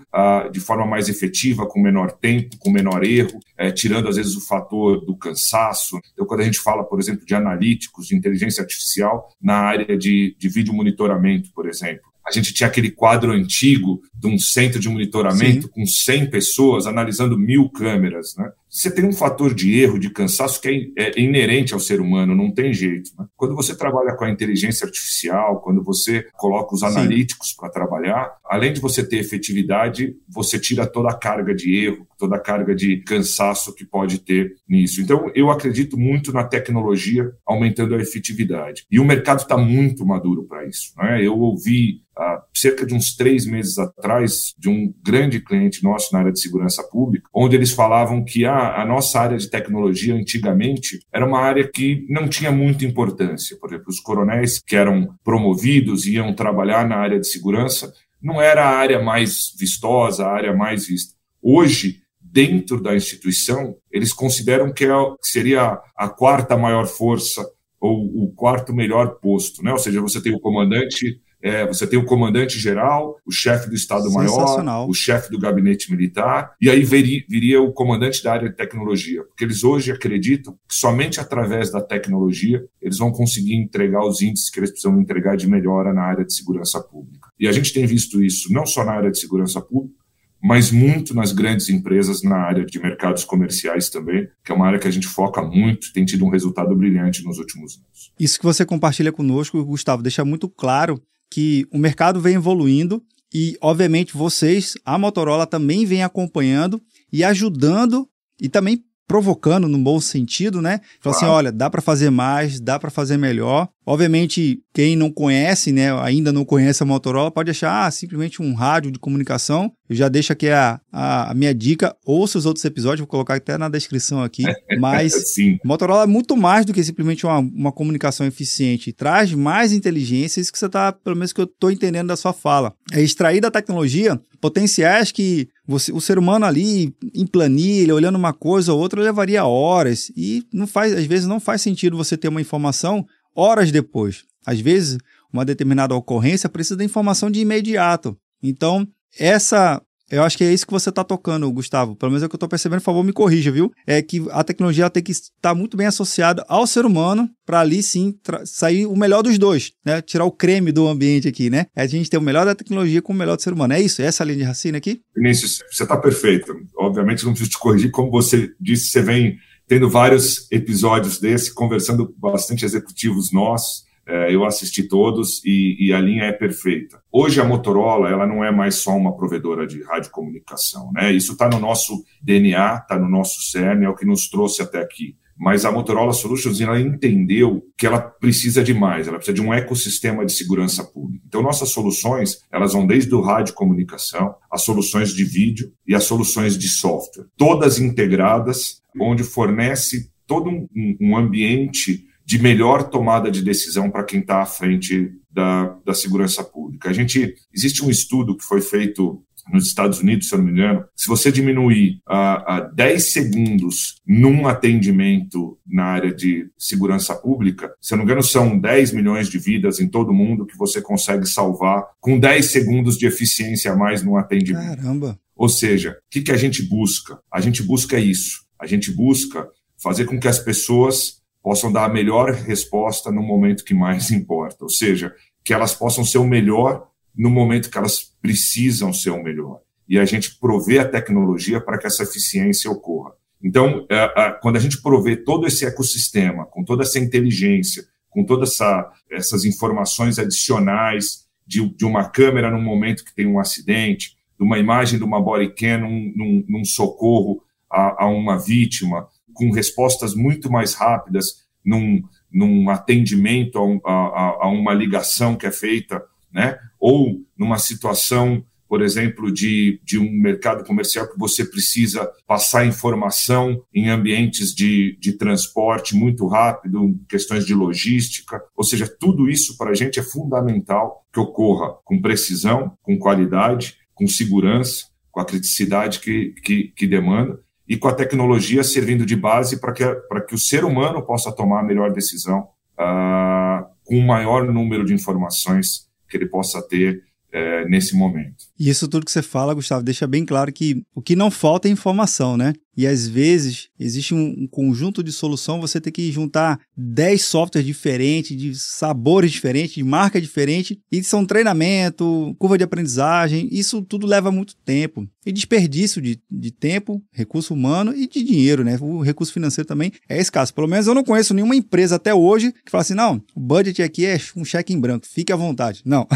de 0.51 0.59
forma 0.59 0.85
mais 0.85 1.09
efetiva, 1.09 1.65
com 1.65 1.81
menor 1.81 2.11
tempo, 2.11 2.57
com 2.59 2.69
menor 2.69 3.03
erro, 3.03 3.39
é, 3.57 3.71
tirando 3.71 4.07
às 4.07 4.15
vezes 4.15 4.35
o 4.35 4.45
fator 4.45 5.03
do 5.05 5.15
cansaço. 5.15 5.99
Então, 6.13 6.25
quando 6.25 6.41
a 6.41 6.43
gente 6.43 6.59
fala, 6.59 6.83
por 6.83 6.99
exemplo, 6.99 7.25
de 7.25 7.35
analíticos, 7.35 8.07
de 8.07 8.15
inteligência 8.15 8.61
artificial 8.61 9.29
na 9.41 9.55
área 9.55 9.97
de, 9.97 10.35
de 10.37 10.49
vídeo 10.49 10.73
monitoramento, 10.73 11.51
por 11.53 11.67
exemplo, 11.67 12.03
a 12.27 12.31
gente 12.31 12.53
tinha 12.53 12.67
aquele 12.67 12.91
quadro 12.91 13.31
antigo 13.31 14.01
de 14.13 14.27
um 14.27 14.37
centro 14.37 14.79
de 14.79 14.89
monitoramento 14.89 15.67
Sim. 15.67 15.71
com 15.71 15.85
100 15.85 16.29
pessoas 16.29 16.85
analisando 16.85 17.37
mil 17.37 17.69
câmeras. 17.69 18.35
Né? 18.37 18.51
Você 18.77 18.91
tem 18.91 19.03
um 19.03 19.11
fator 19.11 19.55
de 19.55 19.79
erro, 19.79 19.97
de 19.97 20.11
cansaço 20.11 20.61
que 20.61 20.93
é, 20.95 21.19
é 21.19 21.19
inerente 21.19 21.73
ao 21.73 21.79
ser 21.79 21.99
humano, 21.99 22.35
não 22.35 22.51
tem 22.51 22.71
jeito. 22.71 23.09
Né? 23.17 23.25
Quando 23.35 23.55
você 23.55 23.75
trabalha 23.75 24.15
com 24.15 24.23
a 24.23 24.29
inteligência 24.29 24.85
artificial, 24.85 25.61
quando 25.61 25.83
você 25.83 26.27
coloca 26.33 26.75
os 26.75 26.83
analíticos 26.83 27.53
para 27.53 27.71
trabalhar, 27.71 28.35
além 28.45 28.71
de 28.71 28.79
você 28.79 29.03
ter 29.03 29.17
efetividade, 29.17 30.15
você 30.29 30.59
tira 30.59 30.85
toda 30.85 31.09
a 31.09 31.17
carga 31.17 31.55
de 31.55 31.75
erro, 31.75 32.07
toda 32.19 32.35
a 32.35 32.39
carga 32.39 32.75
de 32.75 32.97
cansaço 32.97 33.73
que 33.73 33.83
pode 33.83 34.19
ter 34.19 34.55
nisso. 34.69 35.01
Então, 35.01 35.31
eu 35.33 35.49
acredito 35.49 35.97
muito 35.97 36.31
na 36.31 36.43
tecnologia 36.43 37.31
aumentando 37.47 37.95
a 37.95 37.99
efetividade. 37.99 38.85
E 38.91 38.99
o 38.99 39.05
mercado 39.05 39.39
está 39.39 39.57
muito 39.57 40.05
maduro 40.05 40.43
para 40.43 40.67
isso. 40.67 40.93
Né? 40.97 41.25
Eu 41.25 41.35
ouvi 41.39 42.01
há 42.17 42.43
cerca 42.53 42.85
de 42.85 42.93
uns 42.93 43.15
três 43.15 43.45
meses 43.45 43.77
atrás 43.77 44.53
de 44.57 44.69
um 44.69 44.93
grande 45.03 45.39
cliente 45.39 45.83
nosso 45.83 46.11
na 46.11 46.19
área 46.19 46.31
de 46.31 46.39
segurança 46.39 46.83
pública, 46.83 47.29
onde 47.33 47.55
eles 47.55 47.71
falavam 47.71 48.23
que 48.23 48.45
ah, 48.45 48.66
a 48.81 48.85
nossa 48.85 49.19
área 49.19 49.37
de 49.37 49.49
tecnologia 49.49 50.15
antigamente 50.15 50.99
era 51.11 51.25
uma 51.25 51.39
área 51.39 51.67
que 51.67 52.05
não 52.09 52.27
tinha 52.27 52.51
muita 52.51 52.85
importância. 52.85 53.57
Por 53.59 53.69
exemplo, 53.69 53.89
os 53.89 53.99
coronéis 53.99 54.59
que 54.59 54.75
eram 54.75 55.15
promovidos 55.23 56.05
e 56.05 56.13
iam 56.13 56.33
trabalhar 56.33 56.87
na 56.87 56.97
área 56.97 57.19
de 57.19 57.27
segurança 57.27 57.93
não 58.21 58.41
era 58.41 58.63
a 58.63 58.75
área 58.75 59.01
mais 59.01 59.53
vistosa, 59.57 60.25
a 60.25 60.31
área 60.31 60.53
mais 60.53 60.87
vista. 60.87 61.13
Hoje, 61.41 62.01
dentro 62.19 62.81
da 62.81 62.95
instituição, 62.95 63.75
eles 63.91 64.11
consideram 64.11 64.71
que, 64.73 64.85
é, 64.85 64.89
seria 65.21 65.79
a 65.95 66.09
quarta 66.09 66.57
maior 66.57 66.87
força 66.87 67.45
ou 67.79 68.23
o 68.23 68.33
quarto 68.33 68.73
melhor 68.73 69.19
posto, 69.19 69.63
né? 69.63 69.71
Ou 69.71 69.77
seja, 69.77 70.01
você 70.01 70.21
tem 70.21 70.33
o 70.35 70.39
comandante 70.39 71.21
é, 71.47 71.65
você 71.65 71.87
tem 71.87 71.97
o 71.97 72.05
comandante 72.05 72.59
geral, 72.59 73.17
o 73.25 73.31
chefe 73.31 73.69
do 73.69 73.75
Estado-Maior, 73.75 74.87
o 74.89 74.93
chefe 74.93 75.31
do 75.31 75.39
gabinete 75.39 75.91
militar, 75.91 76.55
e 76.61 76.69
aí 76.69 76.83
viria, 76.83 77.23
viria, 77.29 77.61
o 77.61 77.71
comandante 77.71 78.23
da 78.23 78.33
área 78.33 78.49
de 78.49 78.55
tecnologia, 78.55 79.23
porque 79.23 79.43
eles 79.43 79.63
hoje 79.63 79.91
acreditam 79.91 80.53
que 80.67 80.75
somente 80.75 81.19
através 81.19 81.71
da 81.71 81.81
tecnologia 81.81 82.63
eles 82.81 82.97
vão 82.97 83.11
conseguir 83.11 83.55
entregar 83.55 84.05
os 84.05 84.21
índices 84.21 84.49
que 84.49 84.59
eles 84.59 84.71
precisam 84.71 84.99
entregar 84.99 85.35
de 85.35 85.47
melhora 85.47 85.93
na 85.93 86.03
área 86.03 86.25
de 86.25 86.33
segurança 86.33 86.81
pública. 86.81 87.29
E 87.39 87.47
a 87.47 87.51
gente 87.51 87.73
tem 87.73 87.85
visto 87.85 88.23
isso 88.23 88.51
não 88.51 88.65
só 88.65 88.83
na 88.83 88.93
área 88.93 89.11
de 89.11 89.19
segurança 89.19 89.61
pública, 89.61 89.97
mas 90.41 90.71
muito 90.71 91.15
nas 91.15 91.31
grandes 91.31 91.69
empresas 91.69 92.21
na 92.21 92.37
área 92.37 92.65
de 92.65 92.79
mercados 92.79 93.25
comerciais 93.25 93.89
também, 93.89 94.27
que 94.45 94.51
é 94.51 94.55
uma 94.55 94.67
área 94.67 94.79
que 94.79 94.87
a 94.87 94.91
gente 94.91 95.07
foca 95.07 95.41
muito, 95.41 95.91
tem 95.93 96.05
tido 96.05 96.25
um 96.25 96.29
resultado 96.29 96.75
brilhante 96.75 97.23
nos 97.23 97.37
últimos 97.39 97.77
anos. 97.77 98.13
Isso 98.19 98.39
que 98.39 98.45
você 98.45 98.65
compartilha 98.65 99.11
conosco, 99.11 99.63
Gustavo, 99.65 100.03
deixa 100.03 100.23
muito 100.23 100.47
claro 100.47 101.01
que 101.29 101.67
o 101.71 101.77
mercado 101.77 102.19
vem 102.19 102.35
evoluindo 102.35 103.03
e, 103.33 103.57
obviamente, 103.61 104.15
vocês, 104.15 104.75
a 104.85 104.97
Motorola, 104.97 105.45
também 105.45 105.85
vem 105.85 106.03
acompanhando 106.03 106.81
e 107.11 107.23
ajudando 107.23 108.07
e 108.41 108.47
também 108.47 108.83
provocando 109.07 109.67
no 109.67 109.77
bom 109.77 109.99
sentido, 109.99 110.61
né? 110.61 110.81
Fala 110.99 111.15
assim, 111.15 111.25
olha, 111.25 111.51
dá 111.51 111.69
para 111.69 111.81
fazer 111.81 112.09
mais, 112.09 112.59
dá 112.59 112.77
para 112.77 112.89
fazer 112.89 113.17
melhor. 113.17 113.69
Obviamente, 113.87 114.59
quem 114.73 114.97
não 114.97 115.09
conhece, 115.09 115.71
né, 115.71 115.97
ainda 116.01 116.33
não 116.33 116.43
conhece 116.43 116.83
a 116.83 116.85
Motorola, 116.85 117.31
pode 117.31 117.51
achar 117.51 117.87
ah, 117.87 117.89
simplesmente 117.89 118.41
um 118.41 118.53
rádio 118.53 118.91
de 118.91 118.99
comunicação. 118.99 119.71
Eu 119.89 119.95
já 119.95 120.09
deixo 120.09 120.33
aqui 120.33 120.49
a, 120.49 120.81
a, 120.91 121.31
a 121.31 121.33
minha 121.33 121.55
dica, 121.55 121.95
ouça 122.05 122.37
os 122.37 122.45
outros 122.45 122.65
episódios, 122.65 122.99
vou 122.99 123.07
colocar 123.07 123.35
até 123.35 123.57
na 123.57 123.69
descrição 123.69 124.21
aqui. 124.21 124.43
Mas 124.77 125.33
Sim. 125.33 125.57
Motorola 125.63 126.03
é 126.03 126.05
muito 126.05 126.35
mais 126.35 126.65
do 126.65 126.73
que 126.73 126.83
simplesmente 126.83 127.25
uma, 127.25 127.39
uma 127.39 127.71
comunicação 127.71 128.27
eficiente. 128.27 128.91
Traz 128.91 129.31
mais 129.31 129.71
inteligência, 129.71 130.41
isso 130.41 130.51
que 130.51 130.59
você 130.59 130.65
está, 130.65 130.91
pelo 130.91 131.15
menos 131.15 131.31
que 131.31 131.39
eu 131.39 131.45
estou 131.45 131.71
entendendo 131.71 132.07
da 132.07 132.17
sua 132.17 132.33
fala. 132.33 132.73
É 132.91 133.01
extrair 133.01 133.39
da 133.39 133.49
tecnologia 133.49 134.19
potenciais 134.41 135.11
que 135.13 135.47
você, 135.67 135.91
o 135.91 135.99
ser 135.99 136.17
humano 136.17 136.45
ali 136.45 136.93
em 137.13 137.25
planilha, 137.25 137.95
olhando 137.95 138.17
uma 138.17 138.33
coisa 138.33 138.73
ou 138.73 138.79
outra, 138.79 139.01
levaria 139.01 139.45
horas. 139.45 140.11
E 140.15 140.43
não 140.53 140.67
faz, 140.67 140.93
às 140.93 141.05
vezes 141.05 141.25
não 141.25 141.39
faz 141.39 141.61
sentido 141.61 141.97
você 141.97 142.15
ter 142.15 142.27
uma 142.27 142.41
informação 142.41 143.05
horas 143.37 143.71
depois. 143.71 144.25
Às 144.45 144.59
vezes, 144.59 144.97
uma 145.31 145.45
determinada 145.45 145.93
ocorrência 145.93 146.49
precisa 146.49 146.75
da 146.75 146.83
informação 146.83 147.29
de 147.29 147.39
imediato. 147.39 148.17
Então, 148.41 148.87
essa 149.17 149.81
eu 150.09 150.23
acho 150.23 150.37
que 150.37 150.43
é 150.43 150.53
isso 150.53 150.65
que 150.65 150.71
você 150.71 150.87
está 150.87 151.03
tocando, 151.03 151.51
Gustavo. 151.51 151.93
Pelo 151.95 152.11
menos 152.11 152.23
é 152.23 152.27
o 152.27 152.29
que 152.29 152.35
eu 152.35 152.37
estou 152.37 152.47
percebendo, 152.47 152.79
por 152.79 152.85
favor, 152.85 153.03
me 153.03 153.11
corrija, 153.11 153.51
viu? 153.51 153.73
É 153.85 154.01
que 154.01 154.25
a 154.31 154.41
tecnologia 154.41 154.89
tem 154.89 155.03
que 155.03 155.11
estar 155.11 155.53
muito 155.53 155.75
bem 155.75 155.85
associada 155.85 156.45
ao 156.47 156.65
ser 156.65 156.85
humano 156.85 157.29
para 157.45 157.59
ali 157.59 157.83
sim 157.83 158.17
sair 158.45 158.85
o 158.85 158.95
melhor 158.95 159.21
dos 159.21 159.37
dois, 159.37 159.73
né? 159.85 160.01
Tirar 160.01 160.23
o 160.23 160.31
creme 160.31 160.71
do 160.71 160.87
ambiente 160.87 161.27
aqui, 161.27 161.49
né? 161.49 161.65
É 161.75 161.81
a 161.81 161.87
gente 161.87 162.09
ter 162.09 162.17
o 162.17 162.21
melhor 162.21 162.45
da 162.45 162.55
tecnologia 162.55 163.01
com 163.01 163.11
o 163.11 163.15
melhor 163.15 163.35
do 163.35 163.41
ser 163.41 163.51
humano. 163.51 163.73
É 163.73 163.81
isso? 163.81 164.01
É 164.01 164.05
essa 164.05 164.23
linha 164.23 164.37
de 164.37 164.43
raciocínio 164.43 164.77
aqui? 164.77 165.01
Vinícius, 165.13 165.61
você 165.69 165.83
está 165.83 165.97
perfeito. 165.97 166.55
Obviamente 166.77 167.25
não 167.25 167.33
preciso 167.33 167.51
te 167.51 167.59
corrigir. 167.59 167.91
Como 167.91 168.09
você 168.09 168.49
disse, 168.61 168.91
você 168.91 169.01
vem 169.01 169.37
tendo 169.67 169.89
vários 169.89 170.49
episódios 170.51 171.19
desse, 171.19 171.53
conversando 171.53 172.07
com 172.07 172.19
bastante 172.19 172.63
executivos 172.63 173.31
nossos. 173.33 173.85
É, 174.07 174.33
eu 174.33 174.45
assisti 174.45 174.83
todos 174.83 175.43
e, 175.43 175.75
e, 175.87 175.93
a 175.93 175.99
linha 175.99 176.23
é 176.23 176.31
perfeita. 176.31 177.01
Hoje 177.11 177.41
a 177.41 177.43
Motorola 177.43 178.09
ela 178.09 178.25
não 178.25 178.41
é 178.41 178.49
mais 178.49 178.75
só 178.75 178.95
uma 178.95 179.13
provedora 179.17 179.67
de 179.67 179.83
radiocomunicação, 179.83 180.93
né? 180.93 181.11
Isso 181.11 181.33
está 181.33 181.49
no 181.49 181.59
nosso 181.59 182.05
DNA, 182.21 182.77
está 182.77 182.97
no 182.97 183.09
nosso 183.09 183.41
cerne, 183.41 183.83
é 183.83 183.89
o 183.89 183.95
que 183.95 184.05
nos 184.05 184.29
trouxe 184.29 184.61
até 184.61 184.79
aqui. 184.79 185.17
Mas 185.39 185.65
a 185.65 185.71
Motorola 185.71 186.13
Solutions 186.13 186.59
ela 186.59 186.79
entendeu 186.79 187.63
que 187.77 187.85
ela 187.85 187.99
precisa 187.99 188.63
de 188.63 188.73
mais, 188.73 189.07
ela 189.07 189.17
precisa 189.17 189.35
de 189.35 189.41
um 189.41 189.53
ecossistema 189.53 190.25
de 190.25 190.33
segurança 190.33 190.83
pública. 190.83 191.23
Então 191.27 191.41
nossas 191.41 191.69
soluções 191.69 192.41
elas 192.51 192.73
vão 192.73 192.87
desde 192.87 193.13
o 193.13 193.21
radiocomunicação, 193.21 194.35
as 194.51 194.63
soluções 194.63 195.13
de 195.13 195.23
vídeo 195.23 195.71
e 195.87 195.93
as 195.93 196.05
soluções 196.05 196.57
de 196.57 196.67
software, 196.67 197.25
todas 197.37 197.79
integradas 197.79 198.81
onde 198.99 199.23
fornece 199.23 200.09
todo 200.25 200.49
um, 200.49 200.67
um 200.99 201.15
ambiente 201.15 202.05
de 202.25 202.39
melhor 202.39 202.89
tomada 202.89 203.31
de 203.31 203.41
decisão 203.41 203.89
para 203.89 204.03
quem 204.03 204.19
está 204.19 204.41
à 204.41 204.45
frente 204.45 205.13
da, 205.31 205.77
da 205.85 205.93
segurança 205.93 206.43
pública. 206.43 206.89
A 206.89 206.93
gente 206.93 207.33
existe 207.53 207.85
um 207.85 207.89
estudo 207.89 208.35
que 208.35 208.43
foi 208.43 208.59
feito 208.59 209.23
nos 209.51 209.67
Estados 209.67 209.99
Unidos, 209.99 210.27
se 210.27 210.35
eu 210.35 210.39
não 210.39 210.45
me 210.45 210.51
engano, 210.51 210.85
se 210.95 211.07
você 211.07 211.31
diminuir 211.31 211.99
a, 212.05 212.57
a 212.57 212.59
10 212.61 213.13
segundos 213.13 214.01
num 214.05 214.47
atendimento 214.47 215.57
na 215.65 215.85
área 215.85 216.13
de 216.13 216.49
segurança 216.57 217.15
pública, 217.15 217.73
se 217.81 217.93
eu 217.93 217.97
não 217.97 218.05
me 218.05 218.11
engano, 218.11 218.23
são 218.23 218.57
10 218.57 218.93
milhões 218.93 219.29
de 219.29 219.37
vidas 219.37 219.79
em 219.79 219.87
todo 219.87 220.13
mundo 220.13 220.45
que 220.45 220.57
você 220.57 220.81
consegue 220.81 221.25
salvar 221.25 221.85
com 221.99 222.19
10 222.19 222.45
segundos 222.45 222.97
de 222.97 223.05
eficiência 223.05 223.71
a 223.71 223.75
mais 223.75 224.03
no 224.03 224.17
atendimento. 224.17 224.77
Caramba! 224.77 225.19
Ou 225.35 225.47
seja, 225.47 225.91
o 225.91 225.95
que, 226.09 226.21
que 226.21 226.31
a 226.31 226.37
gente 226.37 226.63
busca? 226.63 227.19
A 227.31 227.39
gente 227.39 227.61
busca 227.61 227.99
isso 227.99 228.47
a 228.59 228.65
gente 228.65 228.91
busca 228.91 229.47
fazer 229.81 230.05
com 230.05 230.19
que 230.19 230.27
as 230.27 230.39
pessoas 230.39 231.21
possam 231.41 231.71
dar 231.71 231.85
a 231.85 231.89
melhor 231.89 232.31
resposta 232.31 233.11
no 233.11 233.21
momento 233.21 233.63
que 233.63 233.73
mais 233.73 234.09
importa, 234.11 234.63
ou 234.63 234.69
seja, 234.69 235.13
que 235.43 235.53
elas 235.53 235.73
possam 235.73 236.03
ser 236.03 236.17
o 236.17 236.27
melhor 236.27 236.87
no 237.17 237.29
momento 237.29 237.69
que 237.69 237.77
elas 237.77 238.13
precisam 238.21 238.93
ser 238.93 239.09
o 239.09 239.23
melhor. 239.23 239.59
E 239.89 239.97
a 239.97 240.05
gente 240.05 240.35
provê 240.39 240.79
a 240.79 240.87
tecnologia 240.87 241.59
para 241.59 241.77
que 241.77 241.87
essa 241.87 242.03
eficiência 242.03 242.69
ocorra. 242.69 243.13
Então, 243.41 243.85
é, 243.89 244.31
quando 244.41 244.57
a 244.57 244.59
gente 244.59 244.81
provê 244.81 245.15
todo 245.15 245.47
esse 245.47 245.65
ecossistema, 245.65 246.45
com 246.45 246.63
toda 246.63 246.83
essa 246.83 246.99
inteligência, 246.99 247.85
com 248.09 248.23
todas 248.23 248.53
essa, 248.53 248.91
essas 249.09 249.45
informações 249.45 250.19
adicionais 250.19 251.27
de, 251.45 251.67
de, 251.75 251.85
uma 251.85 252.09
câmera 252.09 252.51
no 252.51 252.61
momento 252.61 253.05
que 253.05 253.15
tem 253.15 253.27
um 253.27 253.39
acidente, 253.39 254.17
de 254.37 254.43
uma 254.43 254.57
imagem 254.57 254.99
de 254.99 255.05
uma 255.05 255.21
body 255.21 255.53
cam 255.53 255.79
num, 255.79 256.13
num, 256.15 256.45
num 256.47 256.65
socorro 256.65 257.43
a, 257.71 258.05
a 258.05 258.07
uma 258.07 258.37
vítima, 258.37 259.07
com 259.33 259.51
respostas 259.51 260.15
muito 260.15 260.51
mais 260.51 260.73
rápidas 260.73 261.45
num, 261.63 262.01
num 262.31 262.69
atendimento 262.69 263.59
a, 263.85 263.91
a, 263.91 264.37
a, 264.41 264.47
uma 264.47 264.73
ligação 264.73 265.35
que 265.35 265.45
é 265.45 265.51
feita, 265.51 266.03
né? 266.31 266.57
ou 266.79 267.21
numa 267.37 267.57
situação, 267.57 268.43
por 268.67 268.81
exemplo, 268.81 269.31
de, 269.31 269.79
de 269.83 269.97
um 269.97 270.11
mercado 270.11 270.63
comercial 270.63 271.07
que 271.07 271.17
você 271.17 271.45
precisa 271.45 272.09
passar 272.25 272.65
informação 272.65 273.63
em 273.73 273.89
ambientes 273.89 274.53
de, 274.53 274.97
de 274.99 275.13
transporte 275.13 275.95
muito 275.95 276.27
rápido, 276.27 276.99
questões 277.07 277.45
de 277.45 277.53
logística. 277.53 278.41
Ou 278.55 278.63
seja, 278.63 278.87
tudo 278.87 279.29
isso 279.29 279.57
para 279.57 279.71
a 279.71 279.75
gente 279.75 279.99
é 279.99 280.03
fundamental 280.03 281.05
que 281.13 281.19
ocorra 281.19 281.75
com 281.83 282.01
precisão, 282.01 282.77
com 282.81 282.97
qualidade, 282.97 283.77
com 283.93 284.07
segurança, 284.07 284.85
com 285.11 285.21
a 285.21 285.25
criticidade 285.25 285.99
que, 285.99 286.35
que, 286.43 286.73
que 286.75 286.87
demanda 286.87 287.39
e 287.67 287.75
com 287.75 287.87
a 287.87 287.93
tecnologia 287.93 288.63
servindo 288.63 289.05
de 289.05 289.15
base 289.15 289.59
para 289.59 289.73
que, 289.73 289.83
que 290.27 290.35
o 290.35 290.37
ser 290.37 290.63
humano 290.63 291.01
possa 291.01 291.31
tomar 291.31 291.59
a 291.59 291.63
melhor 291.63 291.91
decisão 291.91 292.47
uh, 292.79 293.65
com 293.83 293.97
o 293.97 294.05
maior 294.05 294.45
número 294.45 294.85
de 294.85 294.93
informações 294.93 295.86
que 296.07 296.17
ele 296.17 296.27
possa 296.27 296.61
ter 296.61 297.03
uh, 297.33 297.69
nesse 297.69 297.95
momento. 297.95 298.45
E 298.59 298.69
isso 298.69 298.87
tudo 298.87 299.05
que 299.05 299.11
você 299.11 299.21
fala, 299.21 299.53
Gustavo, 299.53 299.83
deixa 299.83 300.07
bem 300.07 300.25
claro 300.25 300.51
que 300.51 300.83
o 300.93 301.01
que 301.01 301.15
não 301.15 301.29
falta 301.31 301.67
é 301.67 301.71
informação, 301.71 302.37
né? 302.37 302.53
E 302.77 302.85
às 302.85 303.07
vezes 303.07 303.69
existe 303.79 304.13
um, 304.13 304.35
um, 304.37 304.47
conjunto 304.47 305.03
de 305.03 305.11
solução, 305.11 305.59
você 305.59 305.81
tem 305.81 305.91
que 305.91 306.11
juntar 306.11 306.59
10 306.77 307.23
softwares 307.23 307.65
diferentes, 307.65 308.37
de 308.37 308.53
sabores 308.53 309.31
diferentes, 309.31 309.73
de 309.73 309.83
marca 309.83 310.21
diferente, 310.21 310.79
e 310.91 311.03
são 311.03 311.25
treinamento, 311.25 312.35
curva 312.37 312.55
de 312.55 312.63
aprendizagem, 312.63 313.49
isso 313.51 313.81
tudo 313.81 314.05
leva 314.05 314.31
muito 314.31 314.55
tempo. 314.57 315.09
E 315.25 315.31
desperdício 315.31 316.01
de, 316.01 316.19
de 316.31 316.51
tempo, 316.51 317.01
recurso 317.11 317.53
humano 317.53 317.93
e 317.93 318.07
de 318.07 318.23
dinheiro, 318.23 318.63
né? 318.63 318.77
O 318.79 319.01
recurso 319.01 319.33
financeiro 319.33 319.67
também 319.67 319.91
é 320.07 320.21
escasso. 320.21 320.53
Pelo 320.53 320.67
menos 320.67 320.87
eu 320.87 320.93
não 320.93 321.03
conheço 321.03 321.33
nenhuma 321.33 321.55
empresa 321.55 321.95
até 321.95 322.13
hoje 322.13 322.53
que 322.63 322.71
fala 322.71 322.81
assim: 322.81 322.93
não, 322.93 323.21
o 323.35 323.39
budget 323.39 323.81
aqui 323.81 324.05
é 324.05 324.17
um 324.37 324.45
cheque 324.45 324.71
em 324.71 324.79
branco, 324.79 325.05
fique 325.05 325.33
à 325.33 325.35
vontade. 325.35 325.81
Não. 325.83 326.07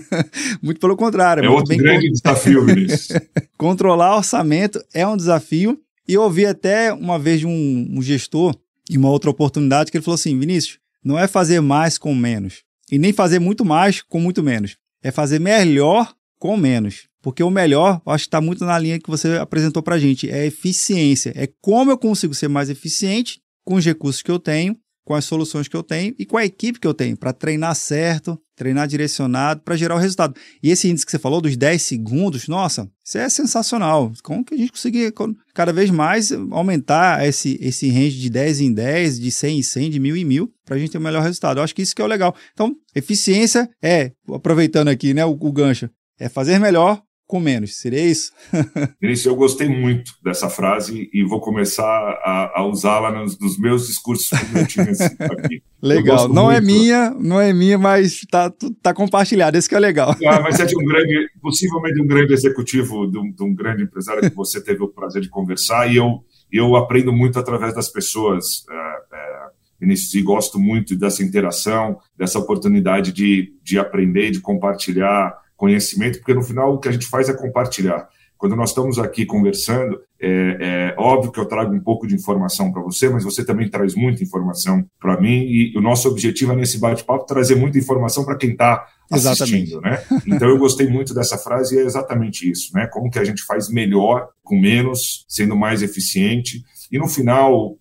muito 0.62 0.80
pelo 0.80 0.96
contrário. 0.96 1.42
É, 1.42 1.46
é 1.46 1.50
outro 1.50 1.76
grande 1.76 2.10
desafio, 2.10 2.64
Vinícius. 2.64 3.08
Controlar 3.58 4.16
orçamento 4.16 4.82
é 4.94 5.06
um 5.06 5.16
desafio 5.16 5.78
e 6.06 6.14
eu 6.14 6.22
ouvi 6.22 6.46
até 6.46 6.92
uma 6.92 7.18
vez 7.18 7.40
de 7.40 7.46
um, 7.46 7.88
um 7.90 8.02
gestor, 8.02 8.54
em 8.90 8.96
uma 8.96 9.10
outra 9.10 9.30
oportunidade, 9.30 9.90
que 9.90 9.96
ele 9.96 10.04
falou 10.04 10.16
assim: 10.16 10.38
Vinícius, 10.38 10.78
não 11.02 11.18
é 11.18 11.26
fazer 11.26 11.60
mais 11.60 11.98
com 11.98 12.14
menos. 12.14 12.62
E 12.90 12.98
nem 12.98 13.12
fazer 13.12 13.38
muito 13.38 13.64
mais 13.64 14.02
com 14.02 14.20
muito 14.20 14.42
menos. 14.42 14.76
É 15.02 15.10
fazer 15.10 15.38
melhor 15.38 16.14
com 16.38 16.56
menos. 16.56 17.08
Porque 17.22 17.42
o 17.42 17.50
melhor, 17.50 18.02
acho 18.04 18.24
que 18.24 18.28
está 18.28 18.40
muito 18.40 18.64
na 18.64 18.78
linha 18.78 18.98
que 18.98 19.08
você 19.08 19.36
apresentou 19.38 19.82
para 19.82 19.94
a 19.94 19.98
gente, 19.98 20.28
é 20.30 20.44
eficiência. 20.44 21.32
É 21.34 21.48
como 21.62 21.90
eu 21.90 21.96
consigo 21.96 22.34
ser 22.34 22.48
mais 22.48 22.68
eficiente 22.68 23.40
com 23.64 23.76
os 23.76 23.84
recursos 23.84 24.20
que 24.20 24.30
eu 24.30 24.38
tenho 24.38 24.78
com 25.04 25.14
as 25.14 25.24
soluções 25.24 25.68
que 25.68 25.76
eu 25.76 25.82
tenho 25.82 26.14
e 26.18 26.24
com 26.24 26.36
a 26.36 26.44
equipe 26.44 26.80
que 26.80 26.86
eu 26.86 26.94
tenho, 26.94 27.16
para 27.16 27.32
treinar 27.32 27.74
certo, 27.74 28.40
treinar 28.56 28.86
direcionado, 28.86 29.60
para 29.62 29.76
gerar 29.76 29.94
o 29.94 29.98
resultado. 29.98 30.34
E 30.62 30.70
esse 30.70 30.88
índice 30.88 31.04
que 31.04 31.10
você 31.10 31.18
falou, 31.18 31.40
dos 31.40 31.56
10 31.56 31.82
segundos, 31.82 32.48
nossa, 32.48 32.88
isso 33.04 33.18
é 33.18 33.28
sensacional. 33.28 34.12
Como 34.22 34.44
que 34.44 34.54
a 34.54 34.56
gente 34.56 34.72
conseguir 34.72 35.12
cada 35.52 35.72
vez 35.72 35.90
mais 35.90 36.32
aumentar 36.50 37.26
esse, 37.26 37.58
esse 37.60 37.88
range 37.90 38.18
de 38.18 38.30
10 38.30 38.60
em 38.60 38.72
10, 38.72 39.20
de 39.20 39.30
100 39.30 39.58
em 39.58 39.62
100, 39.62 39.90
de 39.90 40.00
1000 40.00 40.16
em 40.16 40.24
1000, 40.24 40.52
para 40.64 40.76
a 40.76 40.78
gente 40.78 40.90
ter 40.90 40.98
o 40.98 41.00
melhor 41.00 41.22
resultado. 41.22 41.58
Eu 41.58 41.64
acho 41.64 41.74
que 41.74 41.82
isso 41.82 41.94
que 41.94 42.02
é 42.02 42.04
o 42.04 42.08
legal. 42.08 42.34
Então, 42.52 42.74
eficiência 42.94 43.68
é, 43.82 44.12
aproveitando 44.32 44.88
aqui 44.88 45.12
né, 45.12 45.24
o, 45.24 45.32
o 45.32 45.52
gancho, 45.52 45.90
é 46.18 46.28
fazer 46.28 46.58
melhor 46.58 47.02
com 47.34 47.40
menos. 47.40 47.78
Seria 47.78 48.00
isso? 48.00 48.30
Vinícius, 49.02 49.26
eu 49.26 49.34
gostei 49.34 49.68
muito 49.68 50.12
dessa 50.22 50.48
frase 50.48 51.10
e 51.12 51.24
vou 51.24 51.40
começar 51.40 51.84
a, 51.84 52.60
a 52.60 52.64
usá-la 52.64 53.10
nos, 53.10 53.36
nos, 53.40 53.58
meus 53.58 53.88
discursos 53.88 54.30
aqui. 54.38 55.60
Legal. 55.82 56.28
Não 56.28 56.48
é 56.48 56.60
muito. 56.60 56.72
é 56.72 56.78
minha, 56.78 57.10
não 57.10 57.40
é 57.40 57.52
minha, 57.52 57.76
mas 57.76 58.22
está 58.22 58.52
tá 58.80 58.94
compartilhado. 58.94 59.58
Esse 59.58 59.68
que 59.68 59.74
é 59.74 59.80
legal. 59.80 60.14
Ah, 60.24 60.38
mas 60.38 60.60
é 60.60 60.64
de 60.64 60.78
um 60.78 60.84
grande, 60.84 61.28
possivelmente 61.42 62.00
um 62.00 62.06
grande 62.06 62.32
executivo, 62.32 63.10
de 63.10 63.18
um, 63.18 63.32
de 63.32 63.42
um 63.42 63.52
grande 63.52 63.82
empresário 63.82 64.22
que 64.22 64.36
você 64.36 64.62
teve 64.62 64.84
o 64.84 64.88
prazer 64.88 65.20
de 65.20 65.28
conversar 65.28 65.90
e 65.90 65.96
eu, 65.96 66.20
eu 66.52 66.76
aprendo 66.76 67.12
muito 67.12 67.36
através 67.36 67.74
das 67.74 67.88
pessoas. 67.88 68.64
É, 68.70 69.16
é, 69.16 69.44
Vinícius, 69.80 70.14
e 70.14 70.22
gosto 70.22 70.56
muito 70.60 70.96
dessa 70.96 71.24
interação, 71.24 71.98
dessa 72.16 72.38
oportunidade 72.38 73.10
de, 73.10 73.52
de 73.60 73.76
aprender, 73.76 74.30
de 74.30 74.40
compartilhar 74.40 75.34
conhecimento, 75.56 76.18
porque 76.18 76.34
no 76.34 76.42
final 76.42 76.74
o 76.74 76.78
que 76.78 76.88
a 76.88 76.92
gente 76.92 77.06
faz 77.06 77.28
é 77.28 77.32
compartilhar. 77.32 78.08
Quando 78.36 78.56
nós 78.56 78.70
estamos 78.70 78.98
aqui 78.98 79.24
conversando, 79.24 80.00
é, 80.20 80.92
é 80.92 80.94
óbvio 80.98 81.32
que 81.32 81.40
eu 81.40 81.46
trago 81.46 81.72
um 81.72 81.80
pouco 81.80 82.06
de 82.06 82.14
informação 82.14 82.70
para 82.70 82.82
você, 82.82 83.08
mas 83.08 83.24
você 83.24 83.44
também 83.44 83.70
traz 83.70 83.94
muita 83.94 84.22
informação 84.22 84.84
para 85.00 85.18
mim, 85.18 85.44
e 85.46 85.72
o 85.76 85.80
nosso 85.80 86.08
objetivo 86.08 86.52
é 86.52 86.56
nesse 86.56 86.78
bate-papo 86.78 87.24
trazer 87.24 87.54
muita 87.54 87.78
informação 87.78 88.24
para 88.24 88.36
quem 88.36 88.50
está 88.50 88.86
assistindo, 89.10 89.80
né? 89.80 90.02
Então 90.26 90.48
eu 90.48 90.58
gostei 90.58 90.88
muito 90.88 91.14
dessa 91.14 91.38
frase 91.38 91.76
e 91.76 91.78
é 91.78 91.82
exatamente 91.82 92.50
isso, 92.50 92.74
né? 92.74 92.86
Como 92.86 93.10
que 93.10 93.18
a 93.18 93.24
gente 93.24 93.42
faz 93.44 93.70
melhor 93.70 94.28
com 94.42 94.60
menos, 94.60 95.24
sendo 95.28 95.56
mais 95.56 95.82
eficiente, 95.82 96.62
e 96.90 96.98
no 96.98 97.08
final 97.08 97.78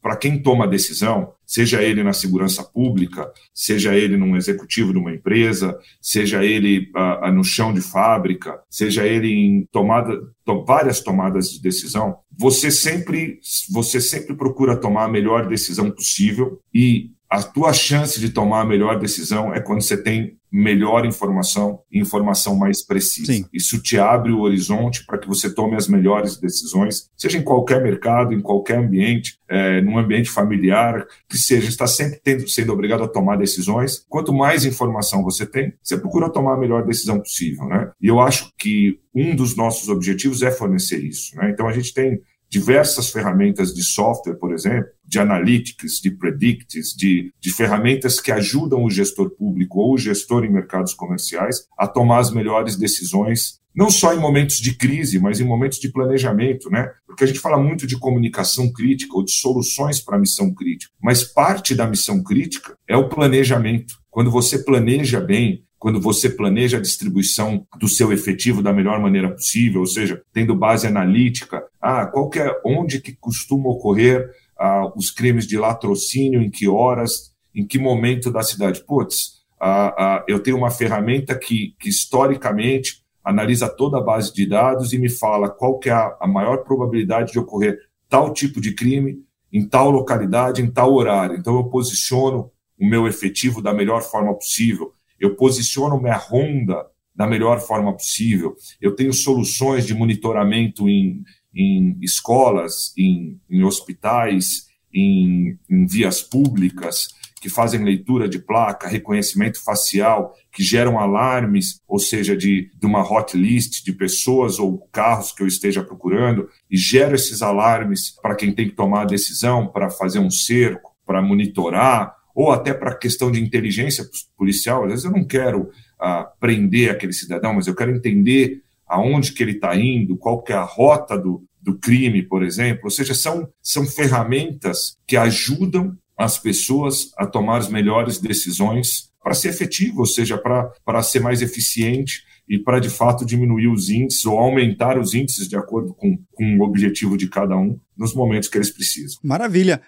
para 0.00 0.16
quem 0.16 0.42
toma 0.42 0.64
a 0.64 0.68
decisão, 0.68 1.32
seja 1.46 1.82
ele 1.82 2.02
na 2.02 2.12
segurança 2.12 2.62
pública, 2.62 3.30
seja 3.52 3.94
ele 3.94 4.16
num 4.16 4.36
executivo 4.36 4.92
de 4.92 4.98
uma 4.98 5.12
empresa, 5.12 5.78
seja 6.00 6.44
ele 6.44 6.90
ah, 6.94 7.30
no 7.30 7.44
chão 7.44 7.72
de 7.72 7.80
fábrica, 7.80 8.60
seja 8.68 9.06
ele 9.06 9.32
em 9.32 9.66
tomada, 9.70 10.18
to, 10.44 10.64
várias 10.64 11.00
tomadas 11.00 11.50
de 11.50 11.60
decisão, 11.60 12.16
você 12.36 12.70
sempre, 12.70 13.38
você 13.70 14.00
sempre 14.00 14.34
procura 14.34 14.76
tomar 14.76 15.04
a 15.04 15.08
melhor 15.08 15.46
decisão 15.48 15.90
possível 15.90 16.60
e 16.72 17.10
a 17.34 17.42
tua 17.42 17.72
chance 17.72 18.20
de 18.20 18.30
tomar 18.30 18.60
a 18.60 18.64
melhor 18.64 18.98
decisão 18.98 19.52
é 19.52 19.60
quando 19.60 19.82
você 19.82 19.96
tem 19.96 20.36
melhor 20.56 21.04
informação 21.04 21.80
e 21.90 21.98
informação 21.98 22.54
mais 22.54 22.80
precisa. 22.80 23.32
Sim. 23.32 23.44
Isso 23.52 23.82
te 23.82 23.98
abre 23.98 24.30
o 24.30 24.38
horizonte 24.38 25.04
para 25.04 25.18
que 25.18 25.26
você 25.26 25.52
tome 25.52 25.74
as 25.74 25.88
melhores 25.88 26.36
decisões, 26.36 27.10
seja 27.16 27.38
em 27.38 27.42
qualquer 27.42 27.82
mercado, 27.82 28.32
em 28.32 28.40
qualquer 28.40 28.78
ambiente, 28.78 29.36
é, 29.48 29.80
num 29.80 29.98
ambiente 29.98 30.30
familiar, 30.30 31.04
que 31.28 31.36
seja, 31.36 31.68
está 31.68 31.88
sempre 31.88 32.20
tendo, 32.22 32.48
sendo 32.48 32.72
obrigado 32.72 33.02
a 33.02 33.08
tomar 33.08 33.36
decisões. 33.36 34.06
Quanto 34.08 34.32
mais 34.32 34.64
informação 34.64 35.24
você 35.24 35.44
tem, 35.44 35.74
você 35.82 35.98
procura 35.98 36.30
tomar 36.30 36.54
a 36.54 36.58
melhor 36.58 36.86
decisão 36.86 37.18
possível. 37.18 37.66
Né? 37.66 37.90
E 38.00 38.06
eu 38.06 38.20
acho 38.20 38.52
que 38.56 39.00
um 39.12 39.34
dos 39.34 39.56
nossos 39.56 39.88
objetivos 39.88 40.40
é 40.40 40.52
fornecer 40.52 41.02
isso. 41.02 41.34
Né? 41.34 41.50
Então 41.50 41.66
a 41.66 41.72
gente 41.72 41.92
tem 41.92 42.20
diversas 42.54 43.10
ferramentas 43.10 43.74
de 43.74 43.82
software, 43.82 44.36
por 44.36 44.52
exemplo, 44.52 44.88
de 45.04 45.18
analytics, 45.18 46.00
de 46.00 46.12
predicts, 46.12 46.94
de, 46.96 47.32
de 47.40 47.52
ferramentas 47.52 48.20
que 48.20 48.30
ajudam 48.30 48.84
o 48.84 48.90
gestor 48.90 49.30
público 49.30 49.80
ou 49.80 49.94
o 49.94 49.98
gestor 49.98 50.44
em 50.44 50.52
mercados 50.52 50.94
comerciais 50.94 51.66
a 51.76 51.88
tomar 51.88 52.20
as 52.20 52.30
melhores 52.30 52.76
decisões, 52.76 53.58
não 53.74 53.90
só 53.90 54.14
em 54.14 54.20
momentos 54.20 54.58
de 54.58 54.72
crise, 54.76 55.18
mas 55.18 55.40
em 55.40 55.44
momentos 55.44 55.80
de 55.80 55.90
planejamento, 55.90 56.70
né? 56.70 56.88
Porque 57.04 57.24
a 57.24 57.26
gente 57.26 57.40
fala 57.40 57.58
muito 57.60 57.88
de 57.88 57.98
comunicação 57.98 58.72
crítica 58.72 59.16
ou 59.16 59.24
de 59.24 59.32
soluções 59.32 59.98
para 60.00 60.16
a 60.16 60.20
missão 60.20 60.54
crítica, 60.54 60.92
mas 61.02 61.24
parte 61.24 61.74
da 61.74 61.88
missão 61.88 62.22
crítica 62.22 62.78
é 62.86 62.96
o 62.96 63.08
planejamento. 63.08 63.94
Quando 64.12 64.30
você 64.30 64.62
planeja 64.62 65.20
bem, 65.20 65.63
quando 65.78 66.00
você 66.00 66.30
planeja 66.30 66.78
a 66.78 66.80
distribuição 66.80 67.66
do 67.78 67.88
seu 67.88 68.12
efetivo 68.12 68.62
da 68.62 68.72
melhor 68.72 69.00
maneira 69.00 69.30
possível, 69.30 69.80
ou 69.80 69.86
seja, 69.86 70.22
tendo 70.32 70.54
base 70.54 70.86
analítica, 70.86 71.62
ah, 71.80 72.06
qual 72.06 72.30
é, 72.36 72.60
onde 72.64 73.00
que 73.00 73.12
costuma 73.12 73.68
ocorrer 73.68 74.30
ah, 74.58 74.90
os 74.96 75.10
crimes 75.10 75.46
de 75.46 75.58
latrocínio, 75.58 76.42
em 76.42 76.50
que 76.50 76.66
horas, 76.66 77.34
em 77.54 77.66
que 77.66 77.78
momento 77.78 78.30
da 78.30 78.42
cidade. 78.42 78.82
Putz, 78.84 79.44
ah, 79.60 79.94
ah, 79.96 80.24
eu 80.26 80.40
tenho 80.40 80.56
uma 80.56 80.70
ferramenta 80.70 81.38
que, 81.38 81.74
que 81.78 81.88
historicamente 81.88 83.02
analisa 83.22 83.68
toda 83.68 83.98
a 83.98 84.02
base 84.02 84.32
de 84.32 84.46
dados 84.46 84.92
e 84.92 84.98
me 84.98 85.08
fala 85.08 85.48
qual 85.48 85.78
que 85.78 85.88
é 85.88 85.92
a, 85.92 86.16
a 86.20 86.26
maior 86.26 86.58
probabilidade 86.58 87.32
de 87.32 87.38
ocorrer 87.38 87.78
tal 88.08 88.32
tipo 88.32 88.60
de 88.60 88.74
crime 88.74 89.18
em 89.52 89.66
tal 89.66 89.90
localidade, 89.90 90.60
em 90.60 90.70
tal 90.70 90.92
horário. 90.92 91.36
Então 91.36 91.56
eu 91.56 91.64
posiciono 91.64 92.50
o 92.78 92.86
meu 92.86 93.06
efetivo 93.06 93.62
da 93.62 93.72
melhor 93.72 94.02
forma 94.02 94.34
possível 94.34 94.92
eu 95.24 95.34
posiciono 95.36 96.00
minha 96.00 96.16
ronda 96.16 96.86
da 97.14 97.26
melhor 97.26 97.60
forma 97.60 97.92
possível, 97.92 98.56
eu 98.80 98.94
tenho 98.94 99.12
soluções 99.12 99.86
de 99.86 99.94
monitoramento 99.94 100.88
em, 100.88 101.22
em 101.54 101.96
escolas, 102.02 102.92
em, 102.98 103.40
em 103.48 103.62
hospitais, 103.62 104.66
em, 104.92 105.56
em 105.70 105.86
vias 105.86 106.22
públicas, 106.22 107.14
que 107.40 107.48
fazem 107.48 107.84
leitura 107.84 108.26
de 108.28 108.38
placa, 108.38 108.88
reconhecimento 108.88 109.62
facial, 109.62 110.34
que 110.50 110.62
geram 110.62 110.98
alarmes, 110.98 111.80
ou 111.86 111.98
seja, 111.98 112.34
de, 112.36 112.70
de 112.74 112.86
uma 112.86 113.02
hot 113.02 113.36
list 113.36 113.84
de 113.84 113.92
pessoas 113.92 114.58
ou 114.58 114.78
carros 114.90 115.30
que 115.30 115.42
eu 115.42 115.46
esteja 115.46 115.84
procurando, 115.84 116.48
e 116.70 116.76
gero 116.76 117.14
esses 117.14 117.42
alarmes 117.42 118.10
para 118.22 118.34
quem 118.34 118.52
tem 118.52 118.68
que 118.68 118.74
tomar 118.74 119.02
a 119.02 119.06
decisão, 119.06 119.66
para 119.66 119.90
fazer 119.90 120.20
um 120.20 120.30
cerco, 120.30 120.96
para 121.06 121.20
monitorar, 121.20 122.16
ou 122.34 122.50
até 122.50 122.74
para 122.74 122.90
a 122.90 122.96
questão 122.96 123.30
de 123.30 123.40
inteligência 123.40 124.04
policial. 124.36 124.84
Às 124.84 124.90
vezes 124.90 125.04
eu 125.04 125.12
não 125.12 125.24
quero 125.24 125.70
ah, 126.00 126.28
prender 126.40 126.90
aquele 126.90 127.12
cidadão, 127.12 127.54
mas 127.54 127.66
eu 127.66 127.74
quero 127.74 127.94
entender 127.94 128.62
aonde 128.86 129.32
que 129.32 129.42
ele 129.42 129.52
está 129.52 129.76
indo, 129.76 130.16
qual 130.16 130.42
que 130.42 130.52
é 130.52 130.56
a 130.56 130.62
rota 130.62 131.16
do, 131.16 131.44
do 131.62 131.78
crime, 131.78 132.22
por 132.22 132.42
exemplo. 132.42 132.82
Ou 132.84 132.90
seja, 132.90 133.14
são, 133.14 133.48
são 133.62 133.86
ferramentas 133.86 134.96
que 135.06 135.16
ajudam 135.16 135.96
as 136.16 136.38
pessoas 136.38 137.12
a 137.16 137.26
tomar 137.26 137.58
as 137.58 137.68
melhores 137.68 138.18
decisões 138.20 139.10
para 139.22 139.34
ser 139.34 139.48
efetivo, 139.48 140.00
ou 140.00 140.06
seja, 140.06 140.36
para 140.36 141.02
ser 141.02 141.20
mais 141.20 141.40
eficiente 141.40 142.22
e 142.46 142.58
para, 142.58 142.78
de 142.78 142.90
fato, 142.90 143.24
diminuir 143.24 143.68
os 143.68 143.88
índices 143.88 144.26
ou 144.26 144.38
aumentar 144.38 144.98
os 144.98 145.14
índices 145.14 145.48
de 145.48 145.56
acordo 145.56 145.94
com, 145.94 146.18
com 146.32 146.58
o 146.58 146.62
objetivo 146.62 147.16
de 147.16 147.28
cada 147.28 147.56
um 147.56 147.78
nos 147.96 148.14
momentos 148.14 148.50
que 148.50 148.58
eles 148.58 148.70
precisam. 148.70 149.18
Maravilha. 149.22 149.80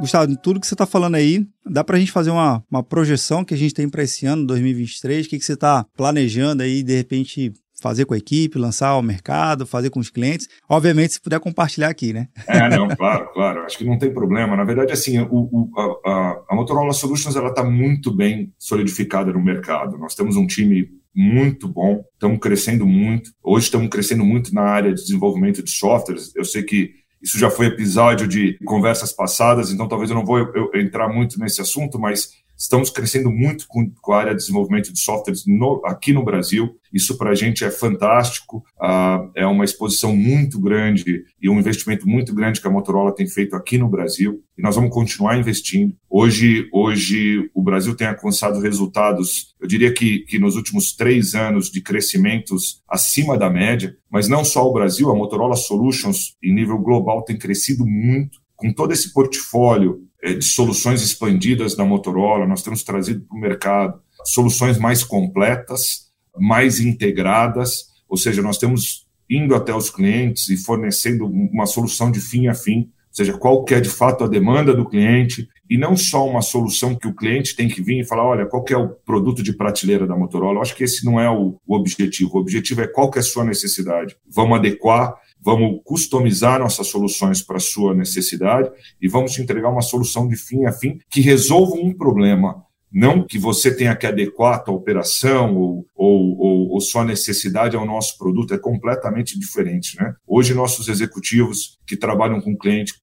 Gustavo, 0.00 0.36
tudo 0.36 0.60
que 0.60 0.66
você 0.66 0.74
está 0.74 0.86
falando 0.86 1.14
aí, 1.14 1.46
dá 1.64 1.84
para 1.84 1.96
a 1.96 2.00
gente 2.00 2.10
fazer 2.10 2.30
uma, 2.30 2.62
uma 2.70 2.82
projeção 2.82 3.44
que 3.44 3.54
a 3.54 3.56
gente 3.56 3.72
tem 3.72 3.88
para 3.88 4.02
esse 4.02 4.26
ano, 4.26 4.44
2023? 4.46 5.24
O 5.24 5.30
que, 5.30 5.38
que 5.38 5.44
você 5.44 5.52
está 5.52 5.86
planejando 5.96 6.62
aí, 6.64 6.82
de 6.82 6.96
repente, 6.96 7.52
fazer 7.80 8.04
com 8.04 8.12
a 8.12 8.18
equipe, 8.18 8.58
lançar 8.58 8.88
ao 8.88 9.02
mercado, 9.02 9.66
fazer 9.66 9.90
com 9.90 10.00
os 10.00 10.10
clientes? 10.10 10.48
Obviamente, 10.68 11.14
se 11.14 11.20
puder 11.20 11.38
compartilhar 11.38 11.88
aqui, 11.88 12.12
né? 12.12 12.28
É, 12.48 12.68
não, 12.68 12.88
claro, 12.88 13.32
claro. 13.32 13.60
Acho 13.60 13.78
que 13.78 13.84
não 13.84 13.96
tem 13.96 14.12
problema. 14.12 14.56
Na 14.56 14.64
verdade, 14.64 14.92
assim, 14.92 15.18
o, 15.20 15.28
o, 15.30 15.70
a, 16.04 16.42
a 16.50 16.56
Motorola 16.56 16.92
Solutions 16.92 17.36
ela 17.36 17.50
está 17.50 17.62
muito 17.62 18.14
bem 18.14 18.52
solidificada 18.58 19.32
no 19.32 19.42
mercado. 19.42 19.96
Nós 19.96 20.14
temos 20.14 20.36
um 20.36 20.46
time 20.46 20.88
muito 21.14 21.68
bom, 21.68 22.04
estamos 22.12 22.40
crescendo 22.40 22.84
muito. 22.84 23.30
Hoje 23.42 23.66
estamos 23.66 23.88
crescendo 23.88 24.24
muito 24.24 24.52
na 24.52 24.62
área 24.62 24.92
de 24.92 25.00
desenvolvimento 25.00 25.62
de 25.62 25.70
softwares. 25.70 26.34
Eu 26.34 26.44
sei 26.44 26.64
que 26.64 27.03
isso 27.24 27.38
já 27.38 27.48
foi 27.48 27.66
episódio 27.66 28.28
de 28.28 28.58
conversas 28.66 29.10
passadas, 29.10 29.72
então 29.72 29.88
talvez 29.88 30.10
eu 30.10 30.16
não 30.16 30.26
vou 30.26 30.38
eu, 30.38 30.70
entrar 30.74 31.08
muito 31.08 31.40
nesse 31.40 31.58
assunto, 31.62 31.98
mas 31.98 32.43
estamos 32.64 32.88
crescendo 32.88 33.30
muito 33.30 33.66
com, 33.68 33.90
com 34.00 34.12
a 34.12 34.18
área 34.18 34.32
de 34.32 34.38
desenvolvimento 34.38 34.90
de 34.90 34.98
softwares 34.98 35.44
no, 35.46 35.82
aqui 35.84 36.12
no 36.12 36.24
Brasil. 36.24 36.76
Isso 36.92 37.18
para 37.18 37.30
a 37.30 37.34
gente 37.34 37.62
é 37.62 37.70
fantástico, 37.70 38.64
uh, 38.80 39.30
é 39.34 39.46
uma 39.46 39.64
exposição 39.64 40.16
muito 40.16 40.58
grande 40.58 41.24
e 41.40 41.50
um 41.50 41.58
investimento 41.58 42.08
muito 42.08 42.34
grande 42.34 42.60
que 42.60 42.66
a 42.66 42.70
Motorola 42.70 43.14
tem 43.14 43.26
feito 43.26 43.54
aqui 43.54 43.76
no 43.76 43.88
Brasil 43.88 44.42
e 44.56 44.62
nós 44.62 44.76
vamos 44.76 44.90
continuar 44.92 45.38
investindo. 45.38 45.94
Hoje, 46.08 46.66
hoje 46.72 47.50
o 47.54 47.62
Brasil 47.62 47.94
tem 47.94 48.06
alcançado 48.06 48.60
resultados, 48.60 49.54
eu 49.60 49.68
diria 49.68 49.92
que, 49.92 50.20
que 50.20 50.38
nos 50.38 50.56
últimos 50.56 50.94
três 50.94 51.34
anos 51.34 51.70
de 51.70 51.82
crescimentos 51.82 52.82
acima 52.88 53.36
da 53.36 53.50
média, 53.50 53.94
mas 54.10 54.26
não 54.26 54.42
só 54.42 54.66
o 54.66 54.72
Brasil, 54.72 55.10
a 55.10 55.14
Motorola 55.14 55.56
Solutions 55.56 56.34
em 56.42 56.54
nível 56.54 56.78
global 56.78 57.22
tem 57.24 57.36
crescido 57.36 57.84
muito 57.84 58.42
com 58.56 58.72
todo 58.72 58.92
esse 58.92 59.12
portfólio 59.12 60.00
de 60.32 60.44
soluções 60.44 61.02
expandidas 61.02 61.76
da 61.76 61.84
Motorola, 61.84 62.46
nós 62.46 62.62
temos 62.62 62.82
trazido 62.82 63.20
para 63.22 63.36
o 63.36 63.40
mercado 63.40 64.00
soluções 64.24 64.78
mais 64.78 65.04
completas, 65.04 66.10
mais 66.38 66.80
integradas, 66.80 67.88
ou 68.08 68.16
seja, 68.16 68.40
nós 68.40 68.58
temos 68.58 69.06
indo 69.28 69.54
até 69.54 69.74
os 69.74 69.90
clientes 69.90 70.48
e 70.48 70.56
fornecendo 70.56 71.26
uma 71.26 71.66
solução 71.66 72.10
de 72.10 72.20
fim 72.20 72.46
a 72.46 72.54
fim, 72.54 72.80
ou 72.80 73.16
seja, 73.16 73.32
qual 73.34 73.64
que 73.64 73.74
é 73.74 73.80
de 73.80 73.88
fato 73.88 74.24
a 74.24 74.28
demanda 74.28 74.74
do 74.74 74.88
cliente, 74.88 75.48
e 75.70 75.78
não 75.78 75.96
só 75.96 76.28
uma 76.28 76.42
solução 76.42 76.94
que 76.94 77.06
o 77.06 77.14
cliente 77.14 77.56
tem 77.56 77.68
que 77.68 77.80
vir 77.80 78.00
e 78.00 78.04
falar, 78.04 78.24
olha, 78.24 78.46
qual 78.46 78.62
que 78.62 78.74
é 78.74 78.76
o 78.76 78.88
produto 78.88 79.42
de 79.42 79.52
prateleira 79.52 80.06
da 80.06 80.16
Motorola. 80.16 80.58
Eu 80.58 80.62
acho 80.62 80.74
que 80.74 80.84
esse 80.84 81.04
não 81.04 81.18
é 81.18 81.30
o, 81.30 81.58
o 81.66 81.76
objetivo. 81.76 82.30
O 82.34 82.40
objetivo 82.40 82.82
é 82.82 82.86
qual 82.86 83.10
que 83.10 83.18
é 83.18 83.20
a 83.20 83.24
sua 83.24 83.44
necessidade. 83.44 84.16
Vamos 84.28 84.58
adequar, 84.58 85.14
vamos 85.44 85.80
customizar 85.84 86.58
nossas 86.58 86.86
soluções 86.86 87.42
para 87.42 87.58
a 87.58 87.60
sua 87.60 87.94
necessidade 87.94 88.70
e 89.00 89.08
vamos 89.08 89.32
te 89.32 89.42
entregar 89.42 89.70
uma 89.70 89.82
solução 89.82 90.26
de 90.26 90.36
fim 90.36 90.64
a 90.64 90.72
fim 90.72 90.98
que 91.10 91.20
resolva 91.20 91.74
um 91.74 91.92
problema 91.92 92.64
Não 92.90 93.26
que 93.26 93.38
você 93.38 93.74
tenha 93.76 93.96
que 93.96 94.06
adequar 94.06 94.54
a 94.54 94.58
tua 94.58 94.74
operação 94.74 95.56
ou, 95.56 95.86
ou, 95.96 96.38
ou, 96.38 96.68
ou 96.70 96.80
sua 96.80 97.04
necessidade 97.04 97.74
ao 97.76 97.84
nosso 97.84 98.16
produto, 98.16 98.54
é 98.54 98.58
completamente 98.58 99.36
diferente. 99.36 99.96
Né? 100.00 100.14
Hoje, 100.24 100.54
nossos 100.54 100.86
executivos 100.88 101.76
que 101.86 101.96
trabalham 101.96 102.40
com 102.40 102.52
o 102.52 102.58
cliente 102.58 102.94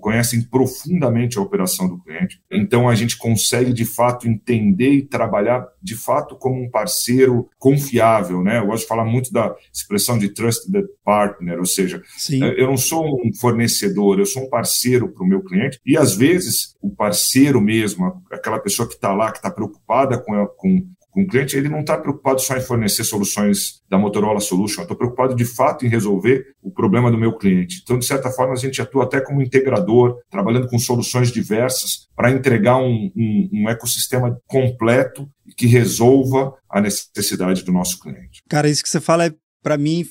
conhecem 0.00 0.42
profundamente 0.42 1.38
a 1.38 1.42
operação 1.42 1.88
do 1.88 1.98
cliente. 1.98 2.40
Então, 2.50 2.88
a 2.88 2.94
gente 2.94 3.16
consegue, 3.16 3.72
de 3.72 3.84
fato, 3.84 4.28
entender 4.28 4.90
e 4.90 5.02
trabalhar, 5.02 5.66
de 5.82 5.94
fato, 5.94 6.36
como 6.36 6.62
um 6.62 6.70
parceiro 6.70 7.48
confiável. 7.58 8.42
Né? 8.42 8.58
Eu 8.58 8.66
gosto 8.66 8.82
de 8.82 8.88
falar 8.88 9.04
muito 9.04 9.32
da 9.32 9.54
expressão 9.72 10.18
de 10.18 10.28
trusted 10.28 10.84
partner, 11.04 11.58
ou 11.58 11.66
seja, 11.66 12.02
Sim. 12.16 12.42
eu 12.42 12.66
não 12.66 12.76
sou 12.76 13.20
um 13.24 13.32
fornecedor, 13.34 14.18
eu 14.18 14.26
sou 14.26 14.44
um 14.44 14.48
parceiro 14.48 15.08
para 15.08 15.24
o 15.24 15.28
meu 15.28 15.42
cliente 15.42 15.80
e, 15.84 15.96
às 15.96 16.14
vezes, 16.14 16.76
o 16.80 16.90
parceiro 16.90 17.60
mesmo, 17.60 18.22
aquela 18.30 18.58
pessoa 18.58 18.88
que 18.88 18.94
está 18.94 19.12
lá, 19.12 19.30
que 19.30 19.38
está 19.38 19.50
preocupada 19.50 20.18
com, 20.18 20.46
com, 20.56 20.86
o 21.22 21.26
cliente, 21.26 21.56
ele 21.56 21.68
não 21.68 21.80
está 21.80 21.96
preocupado 21.96 22.40
só 22.40 22.56
em 22.56 22.60
fornecer 22.60 23.04
soluções 23.04 23.80
da 23.88 23.98
Motorola 23.98 24.40
Solution, 24.40 24.82
estou 24.82 24.96
preocupado 24.96 25.34
de 25.34 25.44
fato 25.44 25.86
em 25.86 25.88
resolver 25.88 26.54
o 26.62 26.70
problema 26.70 27.10
do 27.10 27.18
meu 27.18 27.36
cliente. 27.36 27.80
Então, 27.82 27.98
de 27.98 28.06
certa 28.06 28.30
forma, 28.30 28.52
a 28.52 28.56
gente 28.56 28.80
atua 28.80 29.04
até 29.04 29.20
como 29.20 29.42
integrador, 29.42 30.18
trabalhando 30.30 30.68
com 30.68 30.78
soluções 30.78 31.32
diversas 31.32 32.08
para 32.14 32.30
entregar 32.30 32.76
um, 32.76 33.10
um, 33.16 33.48
um 33.52 33.68
ecossistema 33.68 34.38
completo 34.46 35.28
que 35.56 35.66
resolva 35.66 36.54
a 36.70 36.80
necessidade 36.80 37.64
do 37.64 37.72
nosso 37.72 37.98
cliente. 37.98 38.42
Cara, 38.48 38.68
isso 38.68 38.82
que 38.82 38.88
você 38.88 39.00
fala, 39.00 39.26
é, 39.26 39.34
para 39.62 39.78
mim, 39.78 40.04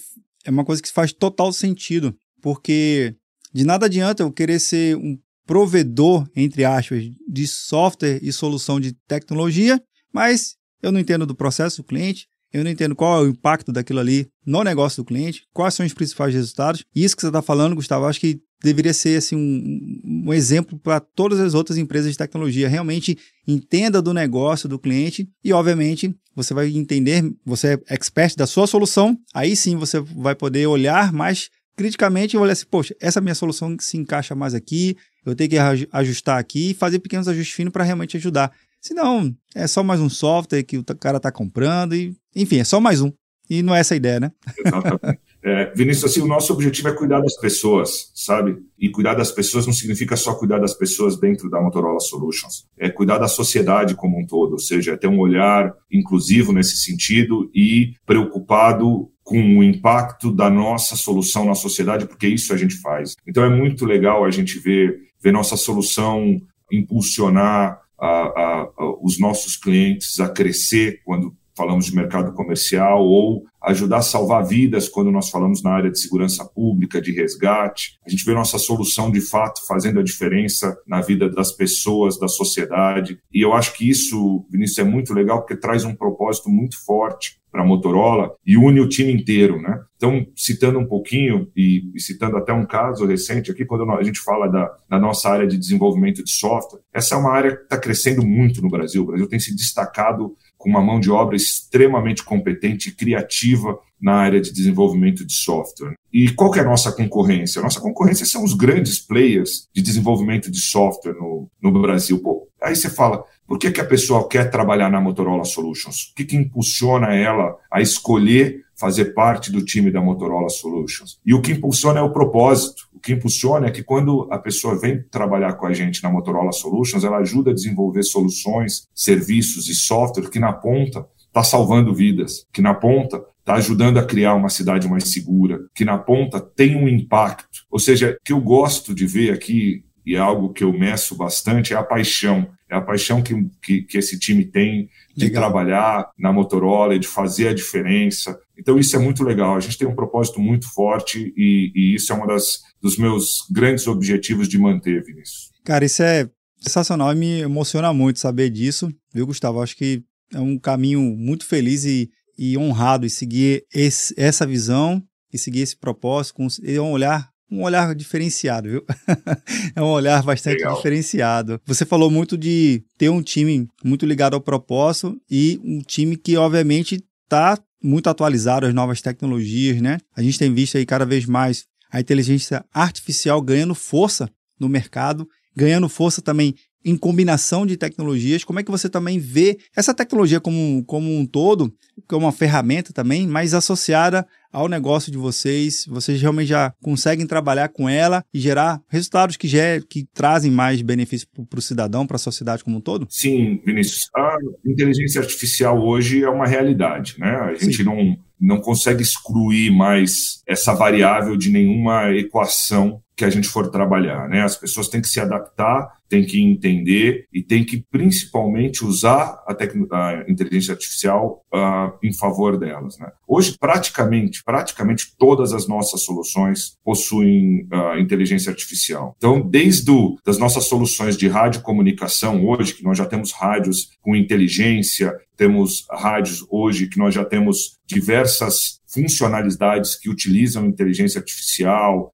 é 0.45 0.49
uma 0.49 0.65
coisa 0.65 0.81
que 0.81 0.91
faz 0.91 1.13
total 1.13 1.51
sentido, 1.53 2.15
porque 2.41 3.15
de 3.53 3.65
nada 3.65 3.85
adianta 3.85 4.23
eu 4.23 4.31
querer 4.31 4.59
ser 4.59 4.95
um 4.97 5.17
provedor, 5.45 6.27
entre 6.35 6.65
aspas, 6.65 7.03
de 7.27 7.47
software 7.47 8.19
e 8.21 8.33
solução 8.33 8.79
de 8.79 8.91
tecnologia, 9.07 9.81
mas 10.13 10.55
eu 10.81 10.91
não 10.91 10.99
entendo 10.99 11.25
do 11.25 11.35
processo 11.35 11.77
do 11.77 11.83
cliente, 11.83 12.27
eu 12.53 12.63
não 12.63 12.71
entendo 12.71 12.95
qual 12.95 13.19
é 13.19 13.27
o 13.27 13.29
impacto 13.29 13.71
daquilo 13.71 13.99
ali 13.99 14.27
no 14.45 14.63
negócio 14.63 15.03
do 15.03 15.05
cliente, 15.05 15.43
quais 15.53 15.73
são 15.73 15.85
os 15.85 15.93
principais 15.93 16.33
resultados. 16.33 16.83
E 16.95 17.03
isso 17.03 17.15
que 17.15 17.21
você 17.21 17.27
está 17.27 17.41
falando, 17.41 17.75
Gustavo, 17.75 18.05
acho 18.05 18.19
que 18.19 18.39
deveria 18.63 18.93
ser 18.93 19.17
assim, 19.17 19.35
um, 19.35 20.23
um 20.27 20.33
exemplo 20.33 20.79
para 20.79 20.99
todas 20.99 21.39
as 21.39 21.53
outras 21.53 21.77
empresas 21.77 22.11
de 22.11 22.17
tecnologia. 22.17 22.69
Realmente 22.69 23.17
entenda 23.47 24.01
do 24.01 24.13
negócio 24.13 24.67
do 24.67 24.79
cliente 24.79 25.29
e, 25.43 25.51
obviamente, 25.53 26.15
você 26.35 26.53
vai 26.53 26.69
entender, 26.69 27.23
você 27.45 27.73
é 27.73 27.93
expert 27.93 28.35
da 28.35 28.47
sua 28.47 28.65
solução, 28.65 29.17
aí 29.33 29.55
sim 29.55 29.75
você 29.75 29.99
vai 29.99 30.35
poder 30.35 30.67
olhar 30.67 31.11
mais 31.11 31.49
criticamente 31.75 32.35
e 32.35 32.39
olhar 32.39 32.53
assim, 32.53 32.65
poxa, 32.69 32.95
essa 32.99 33.21
minha 33.21 33.35
solução 33.35 33.75
se 33.79 33.97
encaixa 33.97 34.33
mais 34.33 34.53
aqui, 34.53 34.97
eu 35.25 35.35
tenho 35.35 35.49
que 35.49 35.57
ajustar 35.91 36.39
aqui 36.39 36.71
e 36.71 36.73
fazer 36.73 36.99
pequenos 36.99 37.27
ajustes 37.27 37.53
finos 37.53 37.73
para 37.73 37.83
realmente 37.83 38.17
ajudar. 38.17 38.51
Senão, 38.81 39.35
é 39.55 39.67
só 39.67 39.83
mais 39.83 39.99
um 39.99 40.09
software 40.09 40.63
que 40.63 40.77
o 40.77 40.83
cara 40.83 41.17
está 41.17 41.31
comprando 41.31 41.95
e, 41.95 42.15
enfim, 42.35 42.59
é 42.59 42.63
só 42.63 42.79
mais 42.79 43.01
um. 43.01 43.11
E 43.49 43.63
não 43.63 43.73
é 43.73 43.79
essa 43.79 43.93
a 43.93 43.97
ideia, 43.97 44.19
né? 44.19 44.31
Exatamente. 44.57 45.19
É, 45.43 45.71
Vinícius, 45.73 46.11
assim, 46.11 46.21
o 46.21 46.27
nosso 46.27 46.51
objetivo 46.51 46.89
é 46.89 46.93
cuidar 46.93 47.21
das 47.21 47.37
pessoas, 47.37 48.11
sabe? 48.13 48.57
E 48.77 48.89
cuidar 48.89 49.13
das 49.13 49.31
pessoas 49.31 49.65
não 49.65 49.71
significa 49.71 50.17
só 50.17 50.33
cuidar 50.33 50.57
das 50.57 50.73
pessoas 50.73 51.17
dentro 51.17 51.49
da 51.49 51.61
Motorola 51.61 52.01
Solutions. 52.01 52.65
É 52.77 52.89
cuidar 52.89 53.17
da 53.17 53.29
sociedade 53.29 53.95
como 53.95 54.19
um 54.19 54.25
todo, 54.25 54.53
ou 54.53 54.59
seja, 54.59 54.91
é 54.91 54.97
ter 54.97 55.07
um 55.07 55.19
olhar 55.19 55.73
inclusivo 55.89 56.51
nesse 56.51 56.75
sentido 56.75 57.49
e 57.55 57.93
preocupado 58.05 59.09
com 59.23 59.59
o 59.59 59.63
impacto 59.63 60.33
da 60.33 60.49
nossa 60.49 60.97
solução 60.97 61.45
na 61.45 61.55
sociedade, 61.55 62.07
porque 62.07 62.27
isso 62.27 62.51
a 62.51 62.57
gente 62.57 62.75
faz. 62.81 63.15
Então 63.25 63.43
é 63.43 63.49
muito 63.49 63.85
legal 63.85 64.25
a 64.25 64.31
gente 64.31 64.59
ver, 64.59 64.99
ver 65.21 65.31
nossa 65.31 65.55
solução 65.55 66.41
impulsionar 66.69 67.79
a, 67.99 68.07
a, 68.07 68.69
os 69.01 69.19
nossos 69.19 69.55
clientes 69.55 70.19
a 70.19 70.29
crescer 70.29 71.01
quando 71.03 71.35
falamos 71.57 71.87
de 71.87 71.95
mercado 71.95 72.33
comercial 72.33 73.03
ou 73.03 73.43
ajudar 73.63 73.97
a 73.97 74.01
salvar 74.03 74.45
vidas 74.45 74.87
quando 74.87 75.11
nós 75.11 75.29
falamos 75.29 75.63
na 75.63 75.71
área 75.71 75.89
de 75.89 75.99
segurança 75.99 76.45
pública, 76.45 77.01
de 77.01 77.11
resgate. 77.11 77.97
A 78.05 78.09
gente 78.09 78.23
vê 78.23 78.33
nossa 78.33 78.59
solução 78.59 79.11
de 79.11 79.19
fato 79.19 79.65
fazendo 79.65 79.99
a 79.99 80.03
diferença 80.03 80.77
na 80.85 81.01
vida 81.01 81.27
das 81.27 81.51
pessoas, 81.51 82.19
da 82.19 82.27
sociedade. 82.27 83.19
E 83.33 83.43
eu 83.43 83.53
acho 83.53 83.73
que 83.73 83.89
isso, 83.89 84.45
Vinícius, 84.51 84.77
é 84.77 84.83
muito 84.83 85.13
legal 85.13 85.39
porque 85.39 85.57
traz 85.57 85.83
um 85.83 85.95
propósito 85.95 86.47
muito 86.47 86.77
forte 86.85 87.39
para 87.51 87.61
a 87.61 87.65
Motorola 87.65 88.33
e 88.45 88.57
une 88.57 88.79
o 88.79 88.87
time 88.87 89.11
inteiro, 89.11 89.61
né? 89.61 89.79
Então, 89.95 90.27
citando 90.35 90.77
um 90.77 90.85
pouquinho 90.85 91.49
e, 91.55 91.91
e, 91.95 91.99
citando 91.99 92.37
até 92.37 92.53
um 92.53 92.65
caso 92.65 93.05
recente 93.05 93.49
aqui, 93.49 93.65
quando 93.65 93.89
a 93.91 94.03
gente 94.03 94.19
fala 94.19 94.47
da, 94.47 94.71
da, 94.87 94.99
nossa 94.99 95.29
área 95.29 95.47
de 95.47 95.57
desenvolvimento 95.57 96.23
de 96.23 96.29
software, 96.29 96.81
essa 96.93 97.15
é 97.15 97.17
uma 97.17 97.31
área 97.31 97.55
que 97.55 97.63
está 97.63 97.77
crescendo 97.77 98.23
muito 98.23 98.61
no 98.61 98.69
Brasil. 98.69 99.01
O 99.01 99.07
Brasil 99.07 99.27
tem 99.27 99.39
se 99.39 99.55
destacado 99.55 100.35
com 100.55 100.69
uma 100.69 100.81
mão 100.81 100.99
de 100.99 101.09
obra 101.09 101.35
extremamente 101.35 102.23
competente 102.23 102.89
e 102.89 102.95
criativa 102.95 103.77
na 103.99 104.13
área 104.13 104.39
de 104.39 104.53
desenvolvimento 104.53 105.25
de 105.25 105.33
software. 105.33 105.95
E 106.13 106.29
qual 106.31 106.51
que 106.51 106.59
é 106.59 106.61
a 106.61 106.65
nossa 106.65 106.91
concorrência? 106.91 107.59
A 107.59 107.63
nossa 107.63 107.81
concorrência 107.81 108.25
são 108.25 108.43
os 108.43 108.53
grandes 108.53 108.99
players 108.99 109.67
de 109.73 109.81
desenvolvimento 109.81 110.51
de 110.51 110.59
software 110.59 111.13
no, 111.13 111.49
no 111.61 111.71
Brasil. 111.71 112.19
Pô, 112.19 112.47
aí 112.61 112.75
você 112.75 112.89
fala, 112.89 113.23
por 113.47 113.57
que, 113.57 113.71
que 113.71 113.79
a 113.79 113.85
pessoa 113.85 114.27
quer 114.27 114.51
trabalhar 114.51 114.89
na 114.89 114.99
Motorola 114.99 115.45
Solutions? 115.45 116.11
O 116.11 116.15
que, 116.15 116.25
que 116.25 116.35
impulsiona 116.35 117.15
ela 117.15 117.55
a 117.71 117.81
escolher 117.81 118.65
fazer 118.75 119.13
parte 119.13 119.51
do 119.51 119.63
time 119.63 119.89
da 119.89 120.01
Motorola 120.01 120.49
Solutions? 120.49 121.17
E 121.25 121.33
o 121.33 121.41
que 121.41 121.53
impulsiona 121.53 122.01
é 122.01 122.03
o 122.03 122.11
propósito. 122.11 122.87
O 122.93 122.99
que 122.99 123.13
impulsiona 123.13 123.67
é 123.67 123.71
que 123.71 123.83
quando 123.83 124.27
a 124.29 124.37
pessoa 124.37 124.77
vem 124.77 125.01
trabalhar 125.09 125.53
com 125.53 125.65
a 125.65 125.73
gente 125.73 126.03
na 126.03 126.09
Motorola 126.09 126.51
Solutions, 126.51 127.05
ela 127.05 127.19
ajuda 127.19 127.51
a 127.51 127.53
desenvolver 127.53 128.03
soluções, 128.03 128.87
serviços 128.93 129.69
e 129.69 129.73
software 129.73 130.29
que 130.29 130.39
na 130.39 130.51
ponta 130.51 131.07
está 131.27 131.43
salvando 131.43 131.93
vidas, 131.93 132.45
que 132.51 132.61
na 132.61 132.73
ponta 132.73 133.23
está 133.39 133.55
ajudando 133.55 133.97
a 133.97 134.03
criar 134.03 134.33
uma 134.33 134.49
cidade 134.49 134.89
mais 134.89 135.05
segura, 135.05 135.61
que 135.73 135.85
na 135.85 135.97
ponta 135.97 136.41
tem 136.41 136.75
um 136.75 136.87
impacto. 136.87 137.65
Ou 137.71 137.79
seja, 137.79 138.17
o 138.19 138.25
que 138.25 138.33
eu 138.33 138.41
gosto 138.41 138.93
de 138.93 139.05
ver 139.05 139.31
aqui, 139.31 139.85
e 140.05 140.15
é 140.15 140.19
algo 140.19 140.51
que 140.51 140.65
eu 140.65 140.73
meço 140.73 141.15
bastante, 141.15 141.73
é 141.73 141.77
a 141.77 141.83
paixão. 141.83 142.47
É 142.69 142.75
a 142.75 142.81
paixão 142.81 143.21
que, 143.21 143.33
que, 143.61 143.81
que 143.83 143.97
esse 143.97 144.19
time 144.19 144.45
tem 144.45 144.89
de 145.15 145.25
legal. 145.25 145.43
trabalhar 145.43 146.09
na 146.17 146.33
Motorola 146.33 146.95
e 146.95 146.99
de 146.99 147.07
fazer 147.07 147.47
a 147.47 147.53
diferença. 147.53 148.37
Então, 148.57 148.77
isso 148.77 148.95
é 148.95 148.99
muito 148.99 149.23
legal. 149.23 149.55
A 149.55 149.59
gente 149.59 149.77
tem 149.77 149.87
um 149.87 149.95
propósito 149.95 150.39
muito 150.39 150.71
forte 150.73 151.33
e, 151.37 151.71
e 151.73 151.95
isso 151.95 152.11
é 152.11 152.15
um 152.15 152.27
das, 152.27 152.61
dos 152.81 152.97
meus 152.97 153.37
grandes 153.51 153.87
objetivos 153.87 154.49
de 154.49 154.57
manter, 154.57 155.03
Vinícius. 155.03 155.51
Cara, 155.63 155.85
isso 155.85 156.03
é 156.03 156.29
sensacional 156.59 157.11
e 157.13 157.15
me 157.15 157.39
emociona 157.41 157.93
muito 157.93 158.19
saber 158.19 158.49
disso, 158.49 158.91
viu, 159.13 159.27
Gustavo? 159.27 159.61
Acho 159.61 159.75
que 159.75 160.03
é 160.33 160.39
um 160.39 160.57
caminho 160.57 161.01
muito 161.01 161.45
feliz 161.45 161.85
e, 161.85 162.09
e 162.37 162.57
honrado 162.57 163.05
em 163.05 163.09
seguir 163.09 163.63
esse, 163.73 164.13
essa 164.17 164.45
visão 164.45 165.01
e 165.31 165.37
seguir 165.37 165.61
esse 165.61 165.77
propósito 165.77 166.35
com 166.35 166.47
é 166.63 166.81
um 166.81 166.91
olhar 166.91 167.29
um 167.49 167.63
olhar 167.63 167.95
diferenciado, 167.95 168.69
viu? 168.69 168.85
é 169.75 169.81
um 169.81 169.87
olhar 169.87 170.21
bastante 170.23 170.57
Legal. 170.57 170.75
diferenciado. 170.75 171.61
Você 171.65 171.85
falou 171.85 172.11
muito 172.11 172.37
de 172.37 172.83
ter 172.97 173.09
um 173.09 173.21
time 173.21 173.67
muito 173.83 174.05
ligado 174.05 174.33
ao 174.33 174.41
propósito 174.41 175.17
e 175.29 175.59
um 175.63 175.79
time 175.79 176.17
que, 176.17 176.35
obviamente, 176.37 177.03
está 177.23 177.57
muito 177.81 178.09
atualizado 178.09 178.65
às 178.65 178.73
novas 178.73 179.01
tecnologias, 179.01 179.81
né? 179.81 179.99
A 180.15 180.21
gente 180.21 180.39
tem 180.39 180.53
visto 180.53 180.77
aí 180.77 180.85
cada 180.85 181.05
vez 181.05 181.25
mais 181.25 181.65
a 181.91 181.99
inteligência 181.99 182.65
artificial 182.73 183.41
ganhando 183.41 183.73
força 183.73 184.29
no 184.59 184.67
mercado, 184.67 185.27
ganhando 185.55 185.87
força 185.87 186.21
também 186.21 186.55
em 186.83 186.95
combinação 186.95 187.65
de 187.65 187.75
tecnologias, 187.75 188.43
como 188.43 188.59
é 188.59 188.63
que 188.63 188.71
você 188.71 188.89
também 188.89 189.19
vê 189.19 189.57
essa 189.75 189.93
tecnologia 189.93 190.39
como, 190.39 190.83
como 190.85 191.13
um 191.13 191.25
todo, 191.25 191.73
como 192.07 192.25
uma 192.25 192.31
ferramenta 192.31 192.93
também, 192.93 193.27
mas 193.27 193.53
associada 193.53 194.25
ao 194.51 194.67
negócio 194.67 195.11
de 195.11 195.17
vocês? 195.17 195.85
Vocês 195.87 196.21
realmente 196.21 196.47
já 196.47 196.73
conseguem 196.81 197.27
trabalhar 197.27 197.69
com 197.69 197.89
ela 197.89 198.23
e 198.33 198.39
gerar 198.39 198.81
resultados 198.87 199.35
que, 199.35 199.47
ger 199.47 199.85
que 199.87 200.07
trazem 200.13 200.51
mais 200.51 200.81
benefício 200.81 201.27
para 201.49 201.59
o 201.59 201.61
cidadão, 201.61 202.07
para 202.07 202.15
a 202.15 202.19
sociedade 202.19 202.63
como 202.63 202.77
um 202.77 202.81
todo? 202.81 203.07
Sim, 203.09 203.61
Vinícius. 203.65 204.09
A 204.15 204.37
inteligência 204.65 205.21
artificial 205.21 205.83
hoje 205.83 206.23
é 206.23 206.29
uma 206.29 206.47
realidade, 206.47 207.15
né? 207.19 207.29
A 207.29 207.53
gente 207.55 207.77
Sim. 207.77 207.83
não 207.83 208.17
não 208.39 208.61
consegue 208.61 209.01
excluir 209.01 209.71
mais 209.71 210.43
essa 210.47 210.73
variável 210.73 211.35
de 211.35 211.49
nenhuma 211.49 212.13
equação 212.15 213.01
que 213.15 213.25
a 213.25 213.29
gente 213.29 213.47
for 213.47 213.71
trabalhar, 213.71 214.29
né? 214.29 214.43
As 214.43 214.55
pessoas 214.55 214.87
têm 214.87 215.01
que 215.01 215.07
se 215.07 215.19
adaptar, 215.19 215.96
têm 216.09 216.25
que 216.25 216.41
entender 216.41 217.25
e 217.33 217.41
têm 217.41 217.63
que 217.63 217.83
principalmente 217.89 218.85
usar 218.85 219.43
a, 219.47 219.55
a 219.91 220.25
inteligência 220.29 220.73
artificial 220.73 221.43
uh, 221.53 221.97
em 222.03 222.13
favor 222.13 222.57
delas, 222.57 222.97
né? 222.99 223.11
Hoje 223.27 223.55
praticamente, 223.59 224.43
praticamente 224.43 225.13
todas 225.17 225.53
as 225.53 225.67
nossas 225.67 226.03
soluções 226.03 226.77
possuem 226.83 227.67
uh, 227.73 227.99
inteligência 227.99 228.49
artificial. 228.49 229.15
Então, 229.17 229.41
desde 229.41 229.87
do, 229.87 230.17
das 230.25 230.37
nossas 230.37 230.65
soluções 230.65 231.17
de 231.17 231.27
radiocomunicação 231.27 232.45
hoje, 232.45 232.73
que 232.73 232.83
nós 232.83 232.97
já 232.97 233.05
temos 233.05 233.31
rádios 233.31 233.89
com 234.01 234.15
inteligência, 234.15 235.15
temos 235.35 235.85
rádios 235.89 236.45
hoje 236.49 236.87
que 236.87 236.97
nós 236.97 237.13
já 237.13 237.23
temos 237.23 237.77
diversas 237.85 238.81
funcionalidades 238.87 239.95
que 239.95 240.09
utilizam 240.09 240.65
inteligência 240.65 241.19
artificial, 241.19 242.11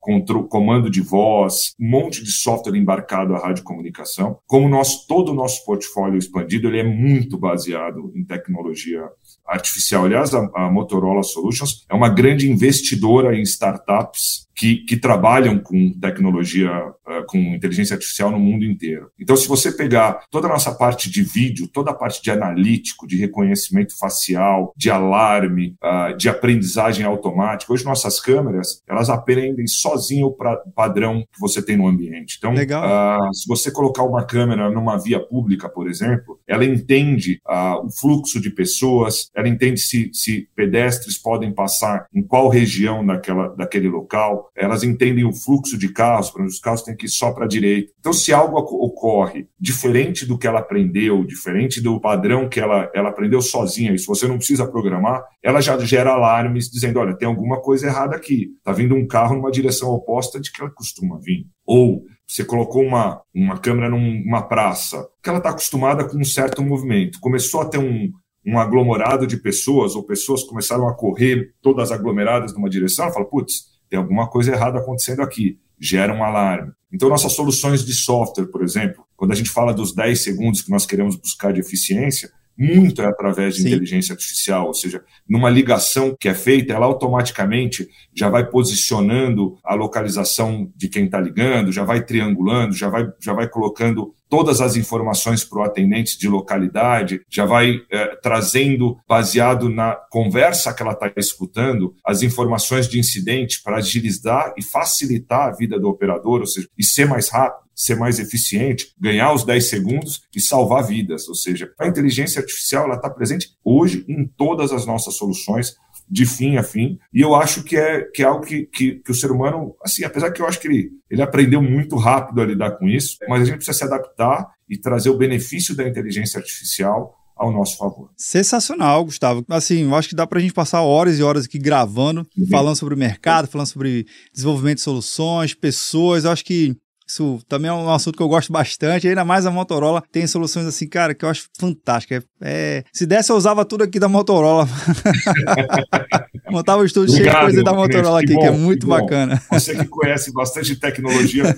comando 0.50 0.90
de 0.90 1.02
voz, 1.02 1.74
um 1.80 1.90
monte 1.90 2.24
de 2.24 2.32
software 2.32 2.78
embarcado 2.78 3.36
à 3.36 3.40
radiocomunicação. 3.40 4.40
Como 4.48 4.68
nós, 4.68 5.06
todo 5.06 5.32
o 5.32 5.36
nosso 5.36 5.64
portfólio 5.66 6.18
expandido 6.18 6.68
ele 6.68 6.80
é 6.80 6.84
muito 6.84 7.38
baseado 7.38 8.12
em 8.16 8.24
tecnologia 8.24 9.04
artificial. 9.46 10.06
Aliás, 10.06 10.34
a, 10.34 10.50
a 10.56 10.72
Motorola 10.72 11.24
Solutions 11.24 11.86
é 11.90 11.94
uma 11.94 12.10
grande 12.10 12.50
investidora 12.50 13.36
em 13.36 13.42
startups 13.42 14.48
que, 14.56 14.78
que, 14.78 14.98
trabalham 14.98 15.60
com 15.60 15.92
tecnologia, 16.00 16.72
uh, 16.72 17.26
com 17.28 17.38
inteligência 17.38 17.96
artificial 17.96 18.32
no 18.32 18.40
mundo 18.40 18.64
inteiro. 18.64 19.10
Então, 19.20 19.36
se 19.36 19.48
você 19.48 19.72
pegar 19.72 20.26
toda 20.30 20.48
a 20.48 20.50
nossa 20.50 20.74
parte 20.74 21.10
de 21.10 21.24
vídeo, 21.24 21.68
toda 21.68 21.92
a 21.92 21.94
parte 21.94 22.22
de 22.22 22.32
analítico, 22.32 23.08
de 23.08 23.18
reconhecimento 23.18 23.98
facial, 23.98 24.74
de 24.78 24.90
alarme, 24.90 25.76
uh, 25.84 26.16
de 26.16 26.30
aprendizagem 26.30 27.06
automática, 27.06 27.74
hoje 27.74 27.86
nossas 27.86 28.20
câmeras, 28.20 28.82
elas 28.88 29.10
aprendem 29.10 29.68
sozinho 29.68 30.28
o 30.28 30.72
padrão 30.72 31.26
que 31.32 31.40
você 31.40 31.62
tem 31.62 31.76
no 31.76 31.88
ambiente. 31.88 32.38
Então, 32.38 32.54
uh, 32.54 33.34
se 33.34 33.48
você 33.48 33.72
colocar 33.72 34.04
uma 34.04 34.26
câmera 34.26 34.70
numa 34.70 34.98
via 34.98 35.20
pública, 35.20 35.68
por 35.68 35.90
exemplo, 35.90 36.40
ela 36.48 36.66
entende 36.66 37.40
o 37.84 37.90
fluxo 37.90 38.40
de 38.40 38.50
pessoas, 38.50 39.30
ela 39.36 39.48
entende 39.48 39.80
se, 39.80 40.10
se 40.14 40.48
pedestres 40.56 41.18
podem 41.18 41.52
passar 41.52 42.06
em 42.14 42.22
qual 42.22 42.50
região 42.50 43.06
daquela, 43.06 43.50
daquele 43.50 43.88
local, 43.88 44.52
elas 44.56 44.84
entendem 44.84 45.26
o 45.26 45.34
fluxo 45.34 45.78
de 45.78 45.90
carros, 45.90 46.30
para 46.30 46.46
os 46.46 46.60
carros 46.60 46.84
têm 46.84 46.96
que 46.96 47.08
ir 47.08 47.10
só 47.10 47.32
para 47.32 47.46
a 47.46 47.48
direita. 47.48 47.92
Então, 48.00 48.14
se 48.14 48.32
algo 48.32 48.58
ocorre 48.58 49.48
diferente 49.60 50.26
do 50.26 50.38
que 50.38 50.46
ela 50.46 50.60
aprendeu, 50.60 51.24
diferente 51.24 51.82
do 51.82 52.00
padrão 52.00 52.48
que 52.48 52.60
ela, 52.60 52.90
ela 52.94 53.10
aprendeu 53.10 53.42
sozinha, 53.42 53.98
se 53.98 54.06
você 54.06 54.28
não 54.28 54.38
precisa 54.38 54.68
programar, 54.68 55.24
ela 55.42 55.62
já 55.62 55.78
gera 55.80 56.12
alarmes 56.12 56.70
dizendo: 56.70 57.00
olha, 57.00 57.18
tem 57.18 57.28
alguma 57.28 57.62
coisa 57.62 57.88
errada 57.88 58.16
aqui. 58.16 58.52
Está 58.58 58.72
vindo 58.72 58.96
um 58.96 59.08
carro 59.08 59.36
numa 59.36 59.52
direção 59.52 59.90
oposta 59.90 60.40
de 60.40 60.52
que 60.52 60.62
ela 60.62 60.72
costuma 60.72 61.20
vir. 61.20 61.46
Ou 61.66 62.04
você 62.28 62.44
colocou 62.46 62.84
uma, 62.84 63.22
uma 63.34 63.58
câmera 63.58 63.90
numa 63.90 64.42
praça, 64.42 65.06
que 65.22 65.30
ela 65.30 65.40
está 65.40 65.50
acostumada 65.50 66.08
com 66.08 66.18
um 66.18 66.24
certo 66.24 66.62
movimento. 66.62 67.20
Começou 67.20 67.62
a 67.62 67.66
ter 67.66 67.78
um, 67.78 68.12
um 68.46 68.60
aglomerado 68.60 69.28
de 69.28 69.38
pessoas, 69.38 69.96
ou 69.96 70.04
pessoas 70.04 70.44
começaram 70.44 70.88
a 70.88 70.96
correr 70.96 71.54
todas 71.62 71.92
aglomeradas 71.92 72.54
numa 72.54 72.70
direção, 72.70 73.06
ela 73.06 73.14
fala, 73.14 73.26
putz, 73.26 73.73
tem 73.94 74.00
alguma 74.00 74.28
coisa 74.28 74.52
errada 74.52 74.80
acontecendo 74.80 75.22
aqui, 75.22 75.60
gera 75.80 76.12
um 76.12 76.24
alarme. 76.24 76.72
Então, 76.92 77.10
nossas 77.10 77.34
soluções 77.34 77.86
de 77.86 77.94
software, 77.94 78.48
por 78.48 78.64
exemplo, 78.64 79.06
quando 79.16 79.34
a 79.34 79.36
gente 79.36 79.52
fala 79.52 79.72
dos 79.72 79.94
10 79.94 80.24
segundos 80.24 80.64
que 80.64 80.72
nós 80.72 80.84
queremos 80.84 81.16
buscar 81.16 81.54
de 81.54 81.60
eficiência, 81.60 82.32
muito 82.58 83.04
é 83.04 83.06
através 83.06 83.54
de 83.54 83.62
Sim. 83.62 83.68
inteligência 83.68 84.14
artificial, 84.14 84.66
ou 84.66 84.74
seja, 84.74 85.04
numa 85.30 85.48
ligação 85.48 86.16
que 86.20 86.28
é 86.28 86.34
feita, 86.34 86.74
ela 86.74 86.88
automaticamente 86.88 87.88
já 88.16 88.30
vai 88.30 88.50
posicionando 88.50 89.60
a 89.64 89.76
localização 89.76 90.72
de 90.76 90.90
quem 90.90 91.06
está 91.06 91.22
ligando, 91.22 91.72
já 91.72 91.84
vai 91.84 92.04
triangulando, 92.04 92.74
já 92.74 92.90
vai, 92.90 93.08
já 93.20 93.34
vai 93.34 93.48
colocando 93.48 94.16
todas 94.34 94.62
as 94.62 94.76
informações 94.76 95.44
para 95.44 95.60
o 95.60 95.62
atendente 95.62 96.18
de 96.18 96.28
localidade, 96.28 97.22
já 97.30 97.46
vai 97.46 97.82
é, 97.92 98.16
trazendo, 98.16 98.98
baseado 99.08 99.70
na 99.70 99.94
conversa 100.10 100.74
que 100.74 100.82
ela 100.82 100.94
está 100.94 101.14
escutando, 101.16 101.94
as 102.04 102.24
informações 102.24 102.88
de 102.90 102.98
incidente 102.98 103.62
para 103.62 103.78
agilizar 103.78 104.52
e 104.58 104.64
facilitar 104.64 105.50
a 105.50 105.52
vida 105.52 105.80
do 105.80 105.88
operador, 105.88 106.40
ou 106.40 106.48
seja, 106.48 106.68
e 106.76 106.84
ser 106.84 107.06
mais 107.06 107.30
rápido 107.30 107.62
ser 107.76 107.96
mais 107.96 108.20
eficiente, 108.20 108.94
ganhar 109.00 109.34
os 109.34 109.44
10 109.44 109.68
segundos 109.68 110.22
e 110.36 110.40
salvar 110.40 110.86
vidas. 110.86 111.28
Ou 111.28 111.34
seja, 111.34 111.72
a 111.80 111.88
inteligência 111.88 112.40
artificial 112.40 112.92
está 112.94 113.10
presente 113.10 113.50
hoje 113.64 114.06
em 114.08 114.28
todas 114.28 114.72
as 114.72 114.86
nossas 114.86 115.16
soluções 115.16 115.76
de 116.10 116.26
fim 116.26 116.58
a 116.58 116.64
fim. 116.64 117.00
E 117.14 117.22
eu 117.22 117.36
acho 117.36 117.64
que 117.64 117.76
é, 117.76 118.02
que 118.02 118.22
é 118.22 118.26
algo 118.26 118.46
que, 118.46 118.66
que, 118.66 118.96
que, 118.96 119.12
o 119.12 119.16
ser 119.16 119.32
humano, 119.32 119.76
assim, 119.84 120.04
apesar 120.04 120.32
que 120.32 120.42
eu 120.42 120.48
acho 120.48 120.60
que 120.60 120.68
ele, 120.68 120.92
ele 121.10 121.22
aprendeu 121.22 121.62
muito 121.62 121.96
rápido 121.96 122.42
a 122.42 122.46
lidar 122.46 122.72
com 122.72 122.88
isso, 122.88 123.18
mas 123.28 123.42
a 123.42 123.46
gente 123.46 123.58
precisa 123.58 123.78
se 123.78 123.84
adaptar 123.84 124.48
e 124.70 124.78
trazer 124.78 125.10
o 125.10 125.18
benefício 125.18 125.76
da 125.76 125.88
inteligência 125.88 126.38
artificial 126.38 127.16
ao 127.36 127.52
nosso 127.52 127.78
favor. 127.78 128.10
Sensacional, 128.16 129.04
Gustavo. 129.04 129.44
Assim, 129.50 129.84
eu 129.84 129.96
acho 129.96 130.10
que 130.10 130.16
dá 130.16 130.26
para 130.26 130.40
a 130.40 130.42
gente 130.42 130.54
passar 130.54 130.82
horas 130.82 131.20
e 131.20 131.24
horas 131.24 131.46
aqui 131.46 131.58
gravando, 131.58 132.26
uhum. 132.38 132.48
falando 132.48 132.76
sobre 132.76 132.94
o 132.94 132.98
mercado, 132.98 133.48
falando 133.48 133.68
sobre 133.68 134.06
desenvolvimento 134.32 134.78
de 134.78 134.84
soluções, 134.84 135.54
pessoas. 135.54 136.26
Eu 136.26 136.32
acho 136.32 136.46
que 136.46 136.76
isso 137.14 137.40
também 137.48 137.70
é 137.70 137.74
um 137.74 137.90
assunto 137.92 138.18
que 138.18 138.24
eu 138.24 138.28
gosto 138.28 138.52
bastante. 138.52 139.08
Ainda 139.08 139.24
mais 139.24 139.46
a 139.46 139.52
Motorola 139.52 140.04
tem 140.12 140.26
soluções 140.26 140.66
assim, 140.66 140.88
cara, 140.88 141.14
que 141.14 141.24
eu 141.24 141.30
acho 141.30 141.48
fantástica. 141.58 142.24
É, 142.42 142.84
se 142.92 143.06
desse, 143.06 143.32
eu 143.32 143.36
usava 143.36 143.64
tudo 143.64 143.84
aqui 143.84 144.00
da 144.00 144.10
Motorola. 144.10 144.68
Montava 146.50 146.82
o 146.82 146.86
estúdio 146.86 147.16
cheio 147.16 147.30
de 147.30 147.40
coisa 147.40 147.64
da 147.64 147.74
Motorola 147.74 148.20
aqui, 148.20 148.30
que, 148.30 148.34
bom, 148.34 148.42
que 148.42 148.48
é 148.48 148.52
muito 148.52 148.82
que 148.82 148.88
bacana. 148.88 149.42
Você 149.52 149.76
que 149.76 149.86
conhece 149.86 150.34
bastante 150.34 150.76
tecnologia, 150.76 151.56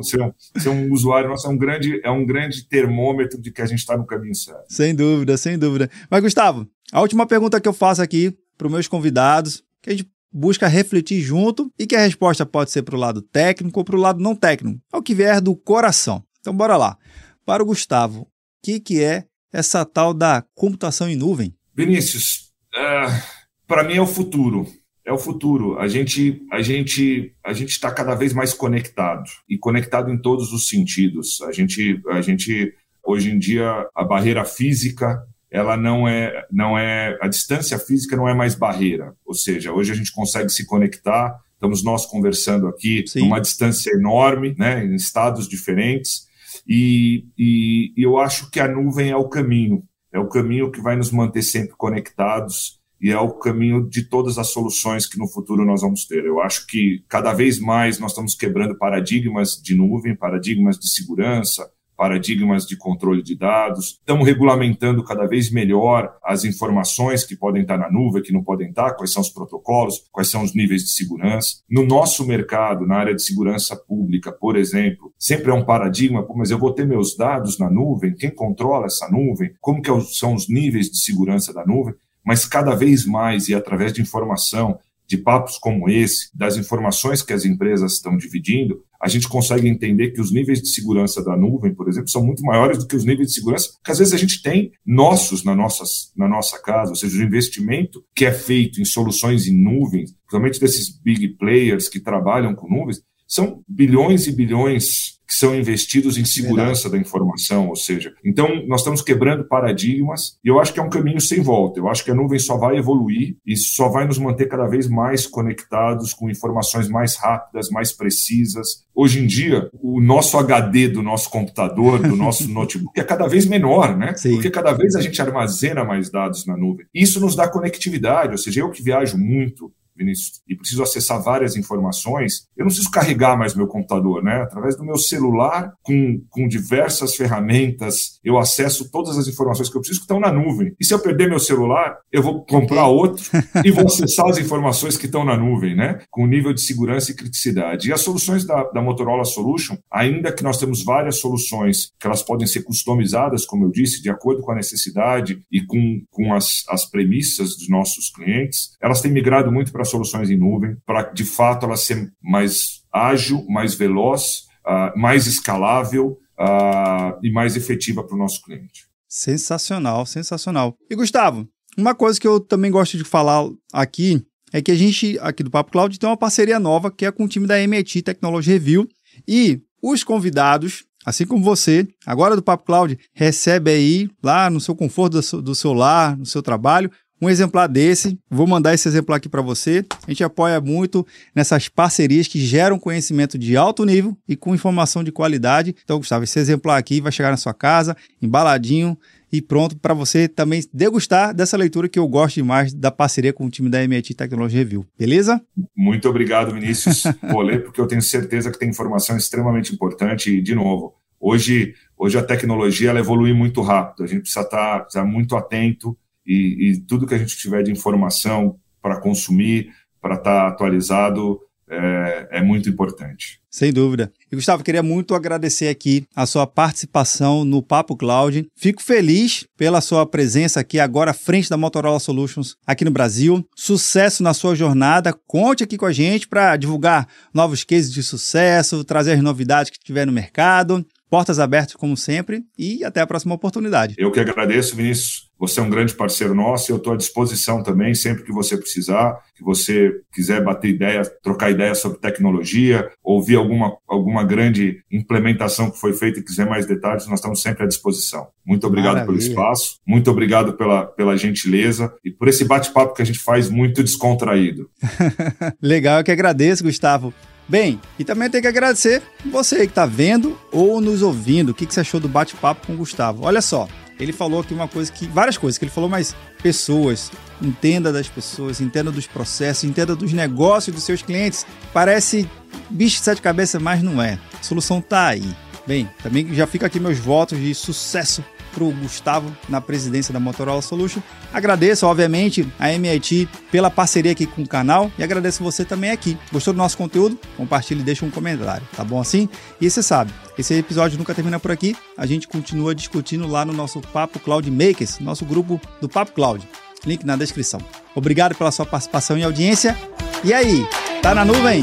você 0.00 0.20
é, 0.20 0.24
um, 0.24 0.32
você 0.54 0.68
é 0.68 0.70
um 0.70 0.92
usuário 0.92 1.28
nosso, 1.28 1.46
é 1.46 1.50
um 1.50 1.56
grande, 1.56 2.00
é 2.04 2.10
um 2.10 2.24
grande 2.24 2.66
termômetro 2.68 3.40
de 3.40 3.50
que 3.50 3.60
a 3.60 3.66
gente 3.66 3.78
está 3.78 3.96
no 3.96 4.06
caminho 4.06 4.34
certo. 4.34 4.64
Sem 4.68 4.94
dúvida, 4.94 5.36
sem 5.36 5.58
dúvida. 5.58 5.90
Mas, 6.10 6.22
Gustavo, 6.22 6.66
a 6.92 7.00
última 7.00 7.26
pergunta 7.26 7.60
que 7.60 7.68
eu 7.68 7.72
faço 7.72 8.02
aqui 8.02 8.36
para 8.56 8.66
os 8.66 8.72
meus 8.72 8.88
convidados, 8.88 9.62
que 9.80 9.90
a 9.90 9.92
gente 9.92 10.08
busca 10.32 10.66
refletir 10.66 11.20
junto 11.20 11.70
e 11.78 11.86
que 11.86 11.94
a 11.94 12.00
resposta 12.00 12.46
pode 12.46 12.70
ser 12.70 12.82
para 12.82 12.96
o 12.96 12.98
lado 12.98 13.20
técnico 13.20 13.80
ou 13.80 13.84
para 13.84 13.96
o 13.96 14.00
lado 14.00 14.20
não 14.20 14.34
técnico, 14.34 14.80
é 14.92 14.96
o 14.96 15.02
que 15.02 15.14
vier 15.14 15.40
do 15.40 15.54
coração. 15.54 16.24
Então, 16.40 16.54
bora 16.54 16.76
lá. 16.76 16.96
Para 17.44 17.62
o 17.62 17.66
Gustavo, 17.66 18.22
o 18.22 18.28
que, 18.62 18.80
que 18.80 19.02
é 19.02 19.24
essa 19.52 19.84
tal 19.84 20.14
da 20.14 20.44
computação 20.54 21.08
em 21.08 21.16
nuvem? 21.16 21.54
Vinícius, 21.74 22.52
uh, 22.74 23.22
para 23.66 23.84
mim 23.84 23.96
é 23.96 24.00
o 24.00 24.06
futuro. 24.06 24.66
É 25.04 25.12
o 25.12 25.18
futuro. 25.18 25.78
A 25.78 25.88
gente, 25.88 26.40
a 26.52 26.62
gente, 26.62 27.34
a 27.44 27.52
gente 27.52 27.70
está 27.70 27.90
cada 27.90 28.14
vez 28.14 28.32
mais 28.32 28.54
conectado 28.54 29.28
e 29.48 29.58
conectado 29.58 30.10
em 30.10 30.20
todos 30.20 30.52
os 30.52 30.68
sentidos. 30.68 31.40
A 31.42 31.52
gente, 31.52 32.00
a 32.10 32.20
gente 32.20 32.72
hoje 33.04 33.30
em 33.30 33.38
dia 33.38 33.88
a 33.94 34.04
barreira 34.04 34.44
física 34.44 35.20
ela 35.52 35.76
não 35.76 36.08
é, 36.08 36.46
não 36.50 36.78
é, 36.78 37.18
a 37.20 37.28
distância 37.28 37.78
física 37.78 38.16
não 38.16 38.26
é 38.26 38.34
mais 38.34 38.54
barreira. 38.54 39.14
Ou 39.24 39.34
seja, 39.34 39.70
hoje 39.70 39.92
a 39.92 39.94
gente 39.94 40.10
consegue 40.10 40.48
se 40.48 40.64
conectar, 40.64 41.38
estamos 41.52 41.84
nós 41.84 42.06
conversando 42.06 42.66
aqui 42.66 43.04
Sim. 43.06 43.20
numa 43.20 43.38
distância 43.38 43.90
enorme, 43.90 44.54
né, 44.58 44.82
em 44.82 44.94
estados 44.94 45.46
diferentes, 45.46 46.26
e, 46.66 47.26
e, 47.36 47.92
e 47.94 48.02
eu 48.02 48.18
acho 48.18 48.50
que 48.50 48.60
a 48.60 48.66
nuvem 48.66 49.10
é 49.10 49.16
o 49.16 49.28
caminho, 49.28 49.84
é 50.10 50.18
o 50.18 50.28
caminho 50.28 50.70
que 50.70 50.80
vai 50.80 50.96
nos 50.96 51.10
manter 51.10 51.42
sempre 51.42 51.74
conectados 51.76 52.80
e 52.98 53.10
é 53.10 53.18
o 53.18 53.32
caminho 53.32 53.86
de 53.86 54.04
todas 54.04 54.38
as 54.38 54.48
soluções 54.48 55.06
que 55.06 55.18
no 55.18 55.28
futuro 55.28 55.66
nós 55.66 55.82
vamos 55.82 56.06
ter. 56.06 56.24
Eu 56.24 56.40
acho 56.40 56.66
que 56.66 57.04
cada 57.08 57.34
vez 57.34 57.58
mais 57.58 57.98
nós 57.98 58.12
estamos 58.12 58.34
quebrando 58.34 58.78
paradigmas 58.78 59.60
de 59.62 59.74
nuvem, 59.74 60.16
paradigmas 60.16 60.78
de 60.78 60.88
segurança, 60.88 61.68
paradigmas 62.02 62.66
de 62.66 62.76
controle 62.76 63.22
de 63.22 63.36
dados, 63.36 64.00
estamos 64.00 64.26
regulamentando 64.26 65.04
cada 65.04 65.24
vez 65.24 65.52
melhor 65.52 66.12
as 66.24 66.44
informações 66.44 67.24
que 67.24 67.36
podem 67.36 67.62
estar 67.62 67.78
na 67.78 67.88
nuvem, 67.88 68.20
que 68.20 68.32
não 68.32 68.42
podem 68.42 68.70
estar, 68.70 68.94
quais 68.94 69.12
são 69.12 69.22
os 69.22 69.30
protocolos, 69.30 70.02
quais 70.10 70.28
são 70.28 70.42
os 70.42 70.52
níveis 70.52 70.82
de 70.82 70.90
segurança. 70.90 71.58
No 71.70 71.86
nosso 71.86 72.26
mercado, 72.26 72.84
na 72.88 72.96
área 72.96 73.14
de 73.14 73.22
segurança 73.22 73.76
pública, 73.76 74.32
por 74.32 74.56
exemplo, 74.56 75.12
sempre 75.16 75.52
é 75.52 75.54
um 75.54 75.64
paradigma, 75.64 76.26
mas 76.34 76.50
eu 76.50 76.58
vou 76.58 76.72
ter 76.72 76.84
meus 76.84 77.16
dados 77.16 77.56
na 77.56 77.70
nuvem, 77.70 78.16
quem 78.16 78.30
controla 78.30 78.86
essa 78.86 79.08
nuvem, 79.08 79.52
como 79.60 79.80
que 79.80 79.88
são 80.12 80.34
os 80.34 80.48
níveis 80.48 80.90
de 80.90 80.98
segurança 80.98 81.54
da 81.54 81.64
nuvem, 81.64 81.94
mas 82.26 82.44
cada 82.44 82.74
vez 82.74 83.06
mais 83.06 83.48
e 83.48 83.54
através 83.54 83.92
de 83.92 84.02
informação, 84.02 84.76
de 85.06 85.18
papos 85.18 85.58
como 85.58 85.88
esse, 85.88 86.36
das 86.36 86.56
informações 86.56 87.22
que 87.22 87.32
as 87.32 87.44
empresas 87.44 87.92
estão 87.92 88.16
dividindo, 88.16 88.82
a 89.02 89.08
gente 89.08 89.28
consegue 89.28 89.68
entender 89.68 90.12
que 90.12 90.20
os 90.20 90.32
níveis 90.32 90.62
de 90.62 90.68
segurança 90.68 91.24
da 91.24 91.36
nuvem, 91.36 91.74
por 91.74 91.88
exemplo, 91.88 92.08
são 92.08 92.24
muito 92.24 92.42
maiores 92.44 92.78
do 92.78 92.86
que 92.86 92.94
os 92.94 93.04
níveis 93.04 93.28
de 93.28 93.34
segurança 93.34 93.70
que 93.84 93.90
às 93.90 93.98
vezes 93.98 94.14
a 94.14 94.16
gente 94.16 94.40
tem 94.40 94.70
nossos 94.86 95.42
na, 95.42 95.56
nossas, 95.56 96.12
na 96.16 96.28
nossa 96.28 96.62
casa, 96.62 96.90
ou 96.90 96.96
seja, 96.96 97.18
o 97.18 97.22
investimento 97.22 98.04
que 98.14 98.24
é 98.24 98.32
feito 98.32 98.80
em 98.80 98.84
soluções 98.84 99.48
em 99.48 99.56
nuvens, 99.60 100.12
principalmente 100.12 100.60
desses 100.60 100.88
big 100.88 101.36
players 101.36 101.88
que 101.88 101.98
trabalham 101.98 102.54
com 102.54 102.68
nuvens, 102.68 103.02
são 103.32 103.62
bilhões 103.66 104.26
e 104.26 104.32
bilhões 104.32 105.18
que 105.26 105.34
são 105.34 105.54
investidos 105.54 106.18
em 106.18 106.24
segurança 106.26 106.82
Verdade. 106.82 106.90
da 106.90 107.08
informação, 107.08 107.70
ou 107.70 107.76
seja, 107.76 108.12
então 108.22 108.66
nós 108.66 108.82
estamos 108.82 109.00
quebrando 109.00 109.44
paradigmas 109.44 110.36
e 110.44 110.48
eu 110.48 110.60
acho 110.60 110.74
que 110.74 110.78
é 110.78 110.82
um 110.82 110.90
caminho 110.90 111.18
sem 111.18 111.40
volta. 111.40 111.80
Eu 111.80 111.88
acho 111.88 112.04
que 112.04 112.10
a 112.10 112.14
nuvem 112.14 112.38
só 112.38 112.58
vai 112.58 112.76
evoluir 112.76 113.38
e 113.46 113.56
só 113.56 113.88
vai 113.88 114.06
nos 114.06 114.18
manter 114.18 114.46
cada 114.48 114.66
vez 114.66 114.86
mais 114.86 115.26
conectados 115.26 116.12
com 116.12 116.28
informações 116.28 116.90
mais 116.90 117.16
rápidas, 117.16 117.70
mais 117.70 117.90
precisas. 117.90 118.84
Hoje 118.94 119.20
em 119.20 119.26
dia, 119.26 119.70
o 119.80 119.98
nosso 119.98 120.36
HD 120.36 120.88
do 120.88 121.02
nosso 121.02 121.30
computador, 121.30 122.02
do 122.02 122.14
nosso 122.14 122.46
notebook 122.52 123.00
é 123.00 123.04
cada 123.04 123.26
vez 123.26 123.46
menor, 123.46 123.96
né? 123.96 124.12
Sim. 124.14 124.32
Porque 124.34 124.50
cada 124.50 124.74
vez 124.74 124.94
a 124.94 125.00
gente 125.00 125.22
armazena 125.22 125.82
mais 125.82 126.10
dados 126.10 126.44
na 126.44 126.54
nuvem. 126.54 126.84
Isso 126.94 127.18
nos 127.18 127.34
dá 127.34 127.48
conectividade, 127.48 128.32
ou 128.32 128.38
seja, 128.38 128.60
eu 128.60 128.70
que 128.70 128.82
viajo 128.82 129.16
muito 129.16 129.72
Vinícius, 130.02 130.40
e 130.48 130.56
preciso 130.56 130.82
acessar 130.82 131.22
várias 131.22 131.56
informações, 131.56 132.46
eu 132.56 132.64
não 132.64 132.68
preciso 132.68 132.90
carregar 132.90 133.36
mais 133.36 133.54
meu 133.54 133.66
computador, 133.66 134.22
né? 134.22 134.42
Através 134.42 134.76
do 134.76 134.84
meu 134.84 134.96
celular, 134.96 135.72
com, 135.82 136.20
com 136.28 136.48
diversas 136.48 137.14
ferramentas, 137.14 138.18
eu 138.24 138.38
acesso 138.38 138.90
todas 138.90 139.16
as 139.16 139.28
informações 139.28 139.68
que 139.68 139.76
eu 139.76 139.80
preciso 139.80 140.00
que 140.00 140.04
estão 140.04 140.20
na 140.20 140.32
nuvem. 140.32 140.74
E 140.80 140.84
se 140.84 140.92
eu 140.92 140.98
perder 140.98 141.28
meu 141.28 141.38
celular, 141.38 141.98
eu 142.10 142.22
vou 142.22 142.44
comprar 142.44 142.86
outro 142.86 143.24
e 143.64 143.70
vou 143.70 143.86
acessar 143.86 144.28
as 144.28 144.38
informações 144.38 144.96
que 144.96 145.06
estão 145.06 145.24
na 145.24 145.36
nuvem, 145.36 145.74
né? 145.74 146.00
Com 146.10 146.26
nível 146.26 146.52
de 146.52 146.60
segurança 146.60 147.10
e 147.10 147.14
criticidade. 147.14 147.88
E 147.88 147.92
as 147.92 148.00
soluções 148.00 148.44
da, 148.44 148.64
da 148.64 148.82
Motorola 148.82 149.24
Solution, 149.24 149.76
ainda 149.90 150.32
que 150.32 150.42
nós 150.42 150.58
temos 150.58 150.84
várias 150.84 151.18
soluções 151.18 151.92
que 151.98 152.06
elas 152.06 152.22
podem 152.22 152.46
ser 152.46 152.62
customizadas, 152.62 153.46
como 153.46 153.64
eu 153.64 153.70
disse, 153.70 154.02
de 154.02 154.10
acordo 154.10 154.42
com 154.42 154.52
a 154.52 154.56
necessidade 154.56 155.40
e 155.50 155.64
com, 155.64 156.02
com 156.10 156.34
as, 156.34 156.64
as 156.68 156.84
premissas 156.88 157.56
dos 157.56 157.68
nossos 157.68 158.10
clientes, 158.10 158.76
elas 158.80 159.00
têm 159.00 159.12
migrado 159.12 159.50
muito 159.52 159.72
para 159.72 159.84
soluções 159.92 160.28
em 160.30 160.36
nuvem, 160.36 160.76
para 160.84 161.04
de 161.04 161.24
fato 161.24 161.66
elas 161.66 161.80
ser 161.82 162.12
mais 162.20 162.82
ágil, 162.92 163.46
mais 163.48 163.74
veloz, 163.74 164.48
uh, 164.66 164.98
mais 164.98 165.26
escalável 165.26 166.18
uh, 166.38 167.18
e 167.22 167.30
mais 167.30 167.56
efetiva 167.56 168.02
para 168.02 168.16
o 168.16 168.18
nosso 168.18 168.42
cliente. 168.42 168.86
Sensacional, 169.08 170.04
sensacional. 170.06 170.74
E 170.90 170.96
Gustavo, 170.96 171.46
uma 171.76 171.94
coisa 171.94 172.18
que 172.18 172.26
eu 172.26 172.40
também 172.40 172.70
gosto 172.70 172.96
de 172.96 173.04
falar 173.04 173.48
aqui 173.72 174.24
é 174.52 174.60
que 174.60 174.70
a 174.70 174.74
gente, 174.74 175.18
aqui 175.20 175.42
do 175.42 175.50
Papo 175.50 175.70
Cloud, 175.70 175.98
tem 175.98 176.08
uma 176.08 176.16
parceria 176.16 176.58
nova 176.58 176.90
que 176.90 177.06
é 177.06 177.12
com 177.12 177.24
o 177.24 177.28
time 177.28 177.46
da 177.46 177.60
MIT 177.60 178.02
Technology 178.02 178.50
Review. 178.50 178.88
E 179.26 179.60
os 179.82 180.04
convidados, 180.04 180.84
assim 181.04 181.26
como 181.26 181.42
você, 181.42 181.88
agora 182.06 182.36
do 182.36 182.42
Papo 182.42 182.64
Cloud, 182.64 182.98
recebe 183.14 183.70
aí, 183.70 184.10
lá 184.22 184.50
no 184.50 184.60
seu 184.60 184.76
conforto 184.76 185.14
do 185.14 185.22
seu, 185.22 185.42
do 185.42 185.54
seu 185.54 185.72
lar, 185.72 186.16
no 186.16 186.26
seu 186.26 186.42
trabalho, 186.42 186.90
um 187.22 187.30
exemplar 187.30 187.68
desse. 187.68 188.18
Vou 188.28 188.48
mandar 188.48 188.74
esse 188.74 188.88
exemplar 188.88 189.18
aqui 189.18 189.28
para 189.28 189.40
você. 189.40 189.84
A 190.04 190.10
gente 190.10 190.24
apoia 190.24 190.60
muito 190.60 191.06
nessas 191.32 191.68
parcerias 191.68 192.26
que 192.26 192.40
geram 192.40 192.80
conhecimento 192.80 193.38
de 193.38 193.56
alto 193.56 193.84
nível 193.84 194.16
e 194.28 194.34
com 194.34 194.52
informação 194.52 195.04
de 195.04 195.12
qualidade. 195.12 195.72
Então, 195.84 195.98
Gustavo, 195.98 196.24
esse 196.24 196.36
exemplar 196.40 196.76
aqui 196.76 197.00
vai 197.00 197.12
chegar 197.12 197.30
na 197.30 197.36
sua 197.36 197.54
casa, 197.54 197.96
embaladinho 198.20 198.98
e 199.32 199.40
pronto 199.40 199.76
para 199.76 199.94
você 199.94 200.26
também 200.26 200.64
degustar 200.74 201.32
dessa 201.32 201.56
leitura 201.56 201.88
que 201.88 201.98
eu 201.98 202.08
gosto 202.08 202.34
demais 202.34 202.74
da 202.74 202.90
parceria 202.90 203.32
com 203.32 203.46
o 203.46 203.50
time 203.50 203.70
da 203.70 203.82
MIT 203.84 204.14
Technology 204.14 204.56
Review. 204.56 204.84
Beleza? 204.98 205.40
Muito 205.76 206.08
obrigado, 206.08 206.52
Vinícius. 206.52 207.04
Vou 207.30 207.40
ler 207.40 207.62
porque 207.62 207.80
eu 207.80 207.86
tenho 207.86 208.02
certeza 208.02 208.50
que 208.50 208.58
tem 208.58 208.68
informação 208.68 209.16
extremamente 209.16 209.72
importante 209.72 210.28
e, 210.28 210.42
de 210.42 210.56
novo, 210.56 210.96
hoje, 211.20 211.72
hoje 211.96 212.18
a 212.18 212.22
tecnologia 212.22 212.90
ela 212.90 212.98
evolui 212.98 213.32
muito 213.32 213.62
rápido. 213.62 214.02
A 214.02 214.06
gente 214.08 214.22
precisa 214.22 214.40
estar, 214.40 214.80
tá, 214.80 214.86
estar 214.88 215.04
muito 215.04 215.36
atento 215.36 215.96
e, 216.26 216.70
e 216.70 216.80
tudo 216.80 217.06
que 217.06 217.14
a 217.14 217.18
gente 217.18 217.36
tiver 217.36 217.62
de 217.62 217.72
informação 217.72 218.56
para 218.80 219.00
consumir, 219.00 219.70
para 220.00 220.14
estar 220.14 220.42
tá 220.42 220.48
atualizado, 220.48 221.40
é, 221.72 222.28
é, 222.32 222.42
muito 222.42 222.68
importante. 222.68 223.40
Sem 223.50 223.72
dúvida. 223.72 224.12
E 224.30 224.36
Gustavo, 224.36 224.62
queria 224.62 224.82
muito 224.82 225.14
agradecer 225.14 225.68
aqui 225.68 226.04
a 226.14 226.26
sua 226.26 226.46
participação 226.46 227.44
no 227.44 227.62
Papo 227.62 227.96
Cloud. 227.96 228.46
Fico 228.54 228.82
feliz 228.82 229.46
pela 229.56 229.80
sua 229.80 230.04
presença 230.04 230.60
aqui 230.60 230.78
agora 230.78 231.12
à 231.12 231.14
frente 231.14 231.48
da 231.48 231.56
Motorola 231.56 231.98
Solutions 231.98 232.56
aqui 232.66 232.84
no 232.84 232.90
Brasil. 232.90 233.46
Sucesso 233.56 234.22
na 234.22 234.34
sua 234.34 234.54
jornada. 234.54 235.14
Conte 235.26 235.64
aqui 235.64 235.78
com 235.78 235.86
a 235.86 235.92
gente 235.92 236.28
para 236.28 236.56
divulgar 236.56 237.08
novos 237.32 237.64
cases 237.64 237.92
de 237.92 238.02
sucesso, 238.02 238.84
trazer 238.84 239.12
as 239.12 239.22
novidades 239.22 239.70
que 239.70 239.78
tiver 239.78 240.06
no 240.06 240.12
mercado. 240.12 240.84
Portas 241.08 241.38
abertas, 241.38 241.74
como 241.74 241.94
sempre, 241.94 242.42
e 242.58 242.82
até 242.84 243.02
a 243.02 243.06
próxima 243.06 243.34
oportunidade. 243.34 243.94
Eu 243.98 244.10
que 244.10 244.18
agradeço, 244.18 244.74
Vinícius. 244.74 245.30
Você 245.42 245.58
é 245.58 245.62
um 245.64 245.68
grande 245.68 245.92
parceiro 245.92 246.36
nosso 246.36 246.70
e 246.70 246.72
eu 246.72 246.76
estou 246.76 246.92
à 246.92 246.96
disposição 246.96 247.64
também, 247.64 247.96
sempre 247.96 248.22
que 248.22 248.30
você 248.30 248.56
precisar, 248.56 249.18
que 249.34 249.42
você 249.42 249.90
quiser 250.14 250.40
bater 250.40 250.70
ideia, 250.70 251.02
trocar 251.20 251.50
ideia 251.50 251.74
sobre 251.74 251.98
tecnologia, 251.98 252.88
ouvir 253.02 253.34
alguma, 253.34 253.76
alguma 253.88 254.22
grande 254.22 254.84
implementação 254.88 255.68
que 255.68 255.80
foi 255.80 255.94
feita 255.94 256.20
e 256.20 256.22
quiser 256.22 256.48
mais 256.48 256.64
detalhes, 256.64 257.08
nós 257.08 257.18
estamos 257.18 257.42
sempre 257.42 257.64
à 257.64 257.66
disposição. 257.66 258.28
Muito 258.46 258.68
obrigado 258.68 258.94
Maravilha. 258.94 259.18
pelo 259.18 259.30
espaço, 259.30 259.80
muito 259.84 260.08
obrigado 260.12 260.52
pela, 260.52 260.86
pela 260.86 261.16
gentileza 261.16 261.92
e 262.04 262.10
por 262.12 262.28
esse 262.28 262.44
bate-papo 262.44 262.94
que 262.94 263.02
a 263.02 263.04
gente 263.04 263.18
faz 263.18 263.50
muito 263.50 263.82
descontraído. 263.82 264.70
Legal, 265.60 265.98
eu 265.98 266.04
que 266.04 266.12
agradeço, 266.12 266.62
Gustavo. 266.62 267.12
Bem, 267.48 267.80
e 267.98 268.04
também 268.04 268.30
tem 268.30 268.40
que 268.40 268.46
agradecer 268.46 269.02
você 269.26 269.56
que 269.56 269.72
está 269.72 269.86
vendo 269.86 270.38
ou 270.52 270.80
nos 270.80 271.02
ouvindo. 271.02 271.48
O 271.48 271.54
que, 271.54 271.66
que 271.66 271.74
você 271.74 271.80
achou 271.80 271.98
do 271.98 272.08
bate-papo 272.08 272.64
com 272.64 272.74
o 272.74 272.76
Gustavo? 272.76 273.24
Olha 273.24 273.42
só, 273.42 273.68
ele 274.02 274.12
falou 274.12 274.40
aqui 274.40 274.52
uma 274.52 274.68
coisa 274.68 274.90
que. 274.90 275.06
várias 275.06 275.38
coisas 275.38 275.58
que 275.58 275.64
ele 275.64 275.72
falou, 275.72 275.88
mas 275.88 276.14
pessoas. 276.42 277.10
Entenda 277.40 277.92
das 277.92 278.08
pessoas, 278.08 278.60
entenda 278.60 278.90
dos 278.90 279.06
processos, 279.06 279.64
entenda 279.64 279.96
dos 279.96 280.12
negócios 280.12 280.74
dos 280.74 280.84
seus 280.84 281.02
clientes. 281.02 281.46
Parece 281.72 282.28
bicho 282.70 282.98
de 282.98 283.02
sete 283.02 283.20
cabeças, 283.20 283.60
mas 283.60 283.82
não 283.82 284.00
é. 284.02 284.18
A 284.38 284.42
solução 284.42 284.78
está 284.78 285.08
aí. 285.08 285.34
Bem, 285.66 285.88
também 286.02 286.34
já 286.34 286.46
fica 286.46 286.66
aqui 286.66 286.78
meus 286.80 286.98
votos 286.98 287.38
de 287.38 287.54
sucesso 287.54 288.24
para 288.52 288.64
o 288.64 288.70
Gustavo 288.72 289.34
na 289.48 289.60
presidência 289.60 290.12
da 290.12 290.20
Motorola 290.20 290.62
Solution. 290.62 291.00
Agradeço, 291.32 291.86
obviamente, 291.86 292.46
a 292.58 292.72
MIT 292.72 293.28
pela 293.50 293.70
parceria 293.70 294.12
aqui 294.12 294.26
com 294.26 294.42
o 294.42 294.48
canal 294.48 294.90
e 294.98 295.02
agradeço 295.02 295.42
você 295.42 295.64
também 295.64 295.90
aqui. 295.90 296.16
Gostou 296.30 296.52
do 296.52 296.58
nosso 296.58 296.76
conteúdo? 296.76 297.18
Compartilhe 297.36 297.80
e 297.80 297.84
deixe 297.84 298.04
um 298.04 298.10
comentário, 298.10 298.66
tá 298.76 298.84
bom 298.84 299.00
assim? 299.00 299.28
E 299.60 299.68
você 299.68 299.82
sabe, 299.82 300.12
esse 300.38 300.54
episódio 300.54 300.98
nunca 300.98 301.14
termina 301.14 301.40
por 301.40 301.50
aqui. 301.50 301.76
A 301.96 302.06
gente 302.06 302.28
continua 302.28 302.74
discutindo 302.74 303.26
lá 303.26 303.44
no 303.44 303.52
nosso 303.52 303.80
Papo 303.80 304.18
Cloud 304.18 304.50
Makers, 304.50 304.98
nosso 304.98 305.24
grupo 305.24 305.60
do 305.80 305.88
Papo 305.88 306.12
Cloud. 306.12 306.46
Link 306.84 307.04
na 307.04 307.16
descrição. 307.16 307.60
Obrigado 307.94 308.34
pela 308.34 308.50
sua 308.50 308.66
participação 308.66 309.16
e 309.16 309.22
audiência. 309.22 309.76
E 310.24 310.32
aí, 310.32 310.66
tá 311.00 311.14
na 311.14 311.24
nuvem? 311.24 311.62